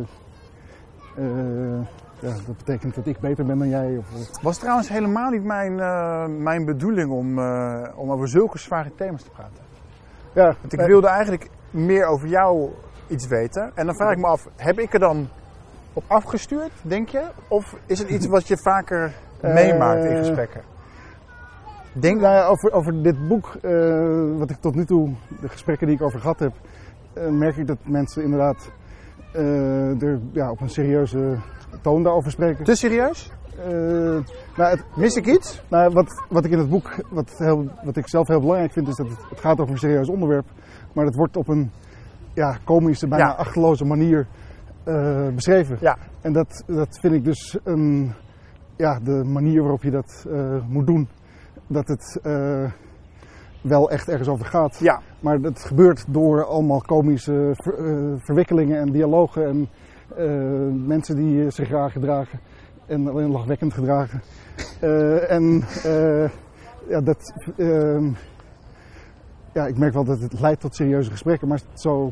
[1.18, 1.80] eh,
[2.20, 3.98] ja, dat betekent dat ik beter ben dan jij.
[3.98, 4.06] Of,
[4.42, 5.76] was trouwens helemaal niet mijn,
[6.44, 7.40] mijn bedoeling om,
[7.96, 9.64] om over zulke zware thema's te praten.
[10.34, 12.70] ja, Want ik wilde eigenlijk meer over jou
[13.08, 13.72] iets weten.
[13.76, 15.28] En dan vraag ik me af, heb ik er dan
[15.94, 17.24] op afgestuurd, denk je?
[17.48, 19.14] Of is het iets wat je vaker
[19.60, 20.74] meemaakt in gesprekken?
[22.00, 26.02] Denk, over, over dit boek, eh, wat ik tot nu toe, de gesprekken die ik
[26.02, 26.54] over gehad heb,
[27.14, 28.72] eh, merk ik dat mensen inderdaad
[29.34, 31.38] eh, er ja, op een serieuze
[31.82, 32.64] toon daarover spreken.
[32.64, 33.32] te serieus?
[34.56, 35.62] Nou, het, Mis ik iets?
[35.70, 38.88] nou, wat, wat ik in het boek, wat, heel, wat ik zelf heel belangrijk vind,
[38.88, 40.46] is dat het, het gaat over een serieus onderwerp,
[40.93, 41.72] maar het wordt op een
[42.34, 43.34] ja, komische, bijna Ja.
[43.34, 44.28] achterloze manier
[45.36, 45.78] beschreven.
[45.82, 45.98] Ja.
[46.22, 47.58] En dat, dat vind ik dus
[48.78, 50.26] ja, de manier waarop je dat
[50.68, 51.08] moet doen.
[51.68, 52.72] Dat het eh,
[53.62, 54.78] wel echt ergens over gaat.
[54.80, 55.01] Ja.
[55.20, 59.70] Maar dat gebeurt door allemaal komische ver- eh, verwikkelingen en dialogen en
[60.18, 62.39] eh, mensen die eh, zich raar gedragen
[62.86, 64.22] en alleen lachwekkend gedragen.
[64.80, 66.30] Eh, en eh,
[66.89, 68.10] ja, dat, ehm,
[69.53, 72.12] ja, ik merk wel dat het leidt tot serieuze gesprekken, maar zo,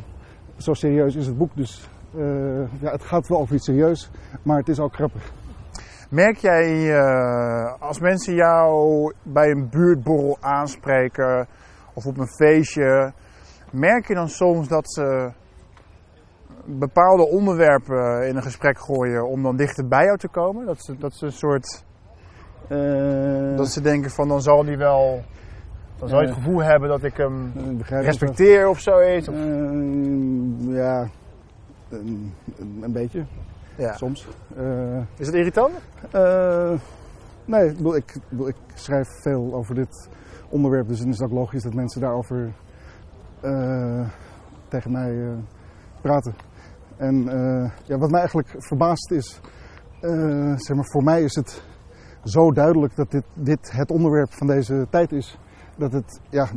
[0.58, 4.10] zo serieus is het boek dus eh, ja, het gaat wel over iets serieus,
[4.44, 5.32] maar het is ook grappig.
[6.14, 11.48] Merk jij eh, als mensen jou bij een buurtborrel aanspreken
[11.94, 13.14] of op een feestje,
[13.72, 15.32] merk je dan soms dat ze
[16.66, 20.66] bepaalde onderwerpen in een gesprek gooien om dan dichter bij jou te komen?
[20.66, 21.84] Dat ze, dat ze een soort.
[22.68, 25.22] Eh, Dat ze denken van dan zal die wel.
[26.00, 26.44] Dan zal je het Eh.
[26.44, 27.52] gevoel hebben dat ik hem
[27.88, 29.28] respecteer of zoiets.
[29.28, 29.36] Of,
[30.76, 31.08] ja,
[31.90, 32.34] een,
[32.82, 33.26] een beetje,
[33.76, 33.94] ja.
[33.94, 34.28] soms.
[34.56, 35.74] Eh, Is het irritant?
[36.12, 36.74] eh,
[37.46, 40.10] nee, ik, bedoel, ik, ik bedoel, ik schrijf veel over dit
[40.50, 42.54] onderwerp, dus dan is het ook logisch dat mensen daarover
[43.42, 44.08] eh,
[44.68, 45.38] tegen mij
[46.02, 46.34] praten.
[46.98, 47.24] En
[47.86, 49.40] ja, wat mij eigenlijk verbaast is,
[50.56, 51.64] zeg maar, voor mij is het
[52.24, 55.38] zo duidelijk dat dit, dit het onderwerp van deze tijd is.
[55.78, 56.48] Dat het ja,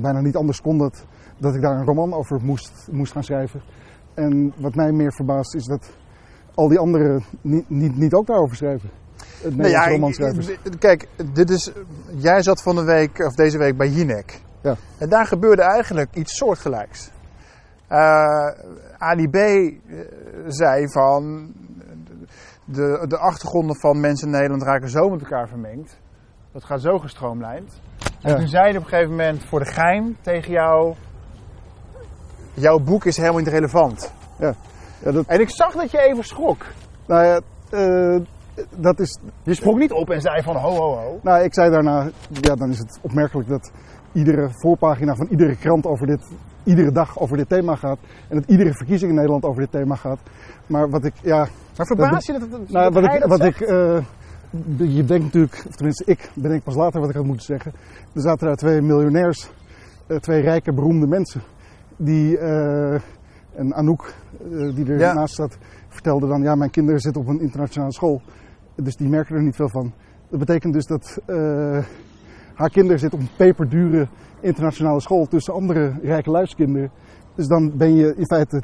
[0.00, 1.06] bijna niet anders kon dat,
[1.38, 3.62] dat ik daar een roman over moest, moest gaan schrijven.
[4.14, 5.96] En wat mij meer verbaast is dat
[6.54, 8.90] al die anderen niet, niet, niet ook daarover schrijven.
[9.42, 10.48] Het Nee, ja, romanschrijvers.
[10.48, 11.70] ik- kijk, dit is,
[12.16, 14.40] jij zat van de week, of deze week bij Jinek.
[14.60, 14.76] Ja.
[14.98, 17.10] En daar gebeurde eigenlijk iets soortgelijks.
[17.88, 18.48] Eh
[18.98, 19.34] Ali B.
[19.34, 19.70] eh,
[20.46, 21.52] zei van.
[22.66, 25.98] De, de achtergronden van mensen in Nederland raken zo met elkaar vermengd.
[26.52, 27.80] Dat gaat zo gestroomlijnd.
[28.22, 28.36] En Ja.
[28.36, 30.94] toen zei hij op een gegeven moment voor de gein tegen jou.
[32.54, 34.12] Jouw boek is helemaal niet relevant.
[34.38, 34.54] Ja,
[35.12, 36.64] dat, En ik zag dat je even schrok.
[37.06, 37.40] nou ja,
[37.70, 38.20] eh,
[38.76, 41.18] dat is Je sprong niet op en zei van ho ho ho.
[41.22, 43.70] Nou, ik zei daarna, ja, dan is het opmerkelijk dat
[44.12, 46.22] iedere voorpagina van iedere krant over dit,
[46.64, 47.98] iedere dag over dit thema gaat.
[48.28, 50.18] En dat iedere verkiezing in Nederland over dit thema gaat.
[50.66, 53.40] Maar wat ik, ja, Maar verbaas je dat, dat, nou, dat wat ik, dat wat
[53.40, 53.60] zegt?
[53.60, 53.98] ik, eh,
[54.76, 57.72] je denkt natuurlijk, of tenminste ik bedenk pas later wat ik had moeten zeggen.
[58.14, 59.50] Er zaten daar twee miljonairs,
[60.06, 61.42] eh, twee rijke, beroemde mensen.
[61.96, 62.38] Die,
[63.56, 65.08] en Anouk, eh, die Ja.
[65.08, 68.22] ernaast zat, vertelde dan, ja, mijn kinderen zitten op een internationale school.
[68.76, 69.92] Dus die merken er niet veel van.
[70.30, 71.36] Dat betekent dus dat eh,
[72.54, 74.08] haar kinderen zitten op een peperdure
[74.40, 76.90] internationale school tussen andere rijke luiskinderen.
[77.34, 78.62] Dus dan ben je in feite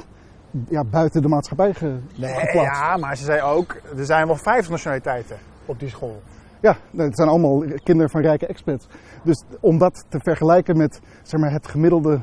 [0.69, 1.85] ja, buiten de maatschappij ge,
[2.17, 2.79] Nee, geplaatst.
[2.81, 5.35] ja, maar ze zei ook, er zijn wel vijf nationaliteiten
[5.65, 6.21] op die school.
[6.61, 8.87] Ja, het zijn allemaal kinderen van rijke expats.
[9.23, 12.21] Dus om dat te vergelijken met zeg maar, het gemiddelde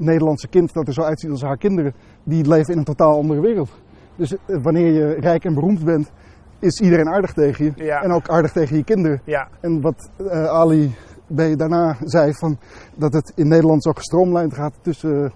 [0.00, 1.94] Nederlandse kind dat er zo uitziet als haar kinderen,
[2.24, 3.70] die leven in een totaal andere wereld.
[4.16, 6.12] Dus eh, wanneer je rijk en beroemd bent,
[6.58, 7.84] is iedereen aardig tegen je.
[7.84, 8.02] Ja.
[8.02, 9.20] En ook aardig tegen je kinderen.
[9.24, 10.94] Ja, En wat eh, Ali
[11.26, 11.58] B.
[11.58, 12.58] daarna zei, van,
[12.96, 15.30] dat het in Nederland zo gestroomlijnd gaat tussen eh,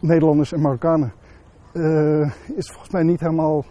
[0.00, 1.12] Nederlanders en Marokkanen,
[2.56, 3.64] is volgens mij niet helemaal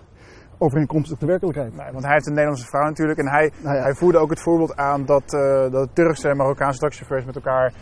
[0.57, 1.75] overeenkomstig de werkelijkheid.
[1.75, 3.19] nee, want hij heeft een Nederlandse vrouw natuurlijk.
[3.19, 3.81] En hij, Nou ja.
[3.81, 7.73] hij voerde ook het voorbeeld aan dat, eh, dat Turkse en Marokkaanse taxichauffeurs met elkaar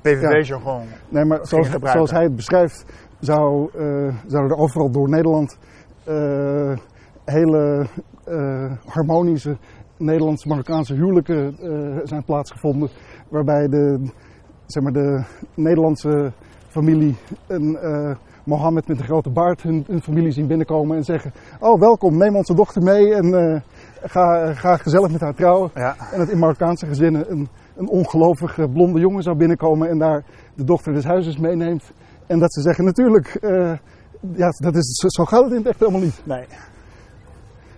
[0.00, 0.82] PVV-jargon...
[1.08, 2.84] Nee, maar zoals, hij het beschrijft,
[3.20, 5.58] zou, eh, zouden er overal door Nederland
[6.04, 6.76] eh,
[7.24, 7.86] hele
[8.24, 9.56] eh, harmonische
[9.96, 11.56] Nederlands-Marokkaanse huwelijken
[12.04, 12.88] zijn plaatsgevonden.
[13.28, 14.10] Waarbij de,
[14.66, 15.24] zeg maar de
[15.54, 16.32] Nederlandse
[16.68, 17.16] familie
[17.46, 17.78] een
[18.44, 22.36] Mohammed met een grote baard hun, hun familie zien binnenkomen en zeggen: Oh, welkom, neem
[22.36, 23.62] onze dochter mee en
[24.02, 25.70] ga, ga gezellig met haar trouwen.
[25.74, 25.96] Ja.
[26.12, 30.24] En dat in Marokkaanse gezinnen een, een ongelovige blonde jongen zou binnenkomen en daar
[30.54, 31.92] de dochter des huizes meeneemt.
[32.26, 33.72] En dat ze zeggen, natuurlijk, eh,
[34.34, 36.20] ja, dat is, zo, gaat het in het echt helemaal niet.
[36.24, 36.46] Nee.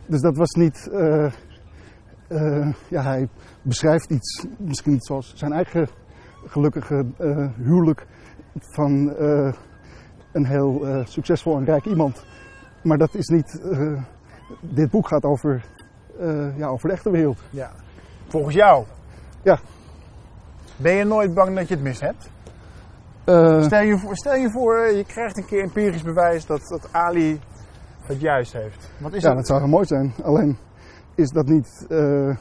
[0.06, 1.24] Dus dat was niet, eh,
[2.28, 3.28] eh, ja, hij
[3.62, 5.88] beschrijft iets, misschien niet zoals zijn eigen
[6.46, 7.06] gelukkige
[7.56, 8.06] huwelijk
[8.58, 9.14] van
[10.32, 12.24] een heel succesvol en rijk iemand.
[12.82, 13.60] Maar dat is niet,
[14.60, 15.64] dit boek gaat over,
[16.56, 17.38] ja, over de echte wereld.
[17.50, 17.70] Ja.
[18.28, 18.84] Volgens jou?
[19.42, 19.58] Ja.
[20.82, 22.30] Ben je nooit bang dat je het mis hebt?
[23.24, 26.88] Eh, Stel je voor, stel je, voor je krijgt een keer empirisch bewijs dat, dat
[26.92, 27.40] Ali
[28.02, 28.90] het juist heeft.
[28.98, 29.36] Wat is Ja, dat?
[29.36, 30.12] dat zou heel mooi zijn.
[30.22, 30.58] Alleen
[31.14, 31.86] is dat niet.
[31.88, 32.36] eh,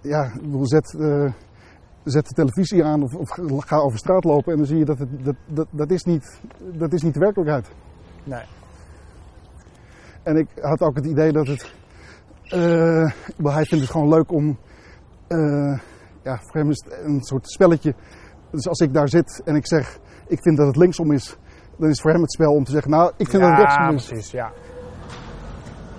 [0.00, 1.32] ja, ik bedoel, zet, eh,
[2.04, 3.30] zet de televisie aan of, of
[3.66, 6.40] ga over straat lopen en dan zie je dat het, dat, dat, dat, is niet,
[6.58, 7.70] dat is niet de werkelijkheid.
[8.24, 8.42] Nee.
[10.22, 11.74] En ik had ook het idee dat het.
[12.42, 13.12] eh,
[13.54, 14.58] hij vindt het gewoon leuk om.
[16.22, 17.94] Ja, voor hem is het een soort spelletje.
[18.50, 19.98] Dus als ik daar zit en ik zeg.
[20.26, 21.36] Ik vind dat het linksom is.
[21.78, 22.90] Dan is voor hem het spel om te zeggen.
[22.90, 24.06] Nou, ik vind dat het rechtsom is.
[24.06, 24.52] precies, ja.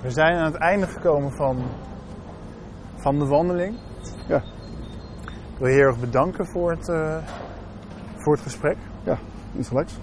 [0.01, 1.63] We zijn aan het einde gekomen van,
[2.95, 3.78] van de wandeling.
[4.28, 4.38] Ja.
[5.53, 7.17] Ik wil je heel erg bedanken voor het, eh,
[8.15, 8.78] voor het gesprek.
[9.03, 9.17] Ja,
[9.55, 9.99] is gelijks.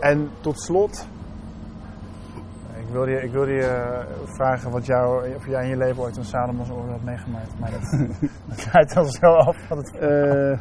[0.00, 1.06] En tot slot,
[2.94, 6.16] wilde je, ik wilde je eh, vragen wat jou, of jij in je leven ooit
[6.16, 7.58] een Salomons oor had meegemaakt.
[7.60, 8.08] Maar dat,
[8.48, 10.58] dat leidt al zo af van het Eh,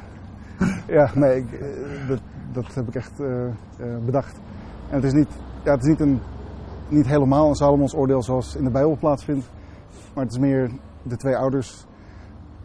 [0.88, 2.22] ja, nee, ik, eh, dat,
[2.52, 3.22] dat heb ik echt
[4.06, 4.40] bedacht.
[4.90, 5.30] En het is niet,
[5.64, 6.22] ja, het is niet een
[6.88, 9.50] niet helemaal een Salomons oordeel zoals in de Bijbel plaatsvindt.
[10.14, 10.72] Maar het is meer
[11.04, 11.86] de twee ouders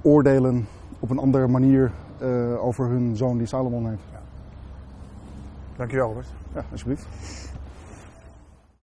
[0.02, 0.66] oordelen
[1.00, 1.92] op een andere manier
[2.22, 4.02] uh, over hun zoon die Salomon heeft.
[5.76, 6.32] Dankjewel Robert.
[6.54, 7.06] Ja, alsjeblieft.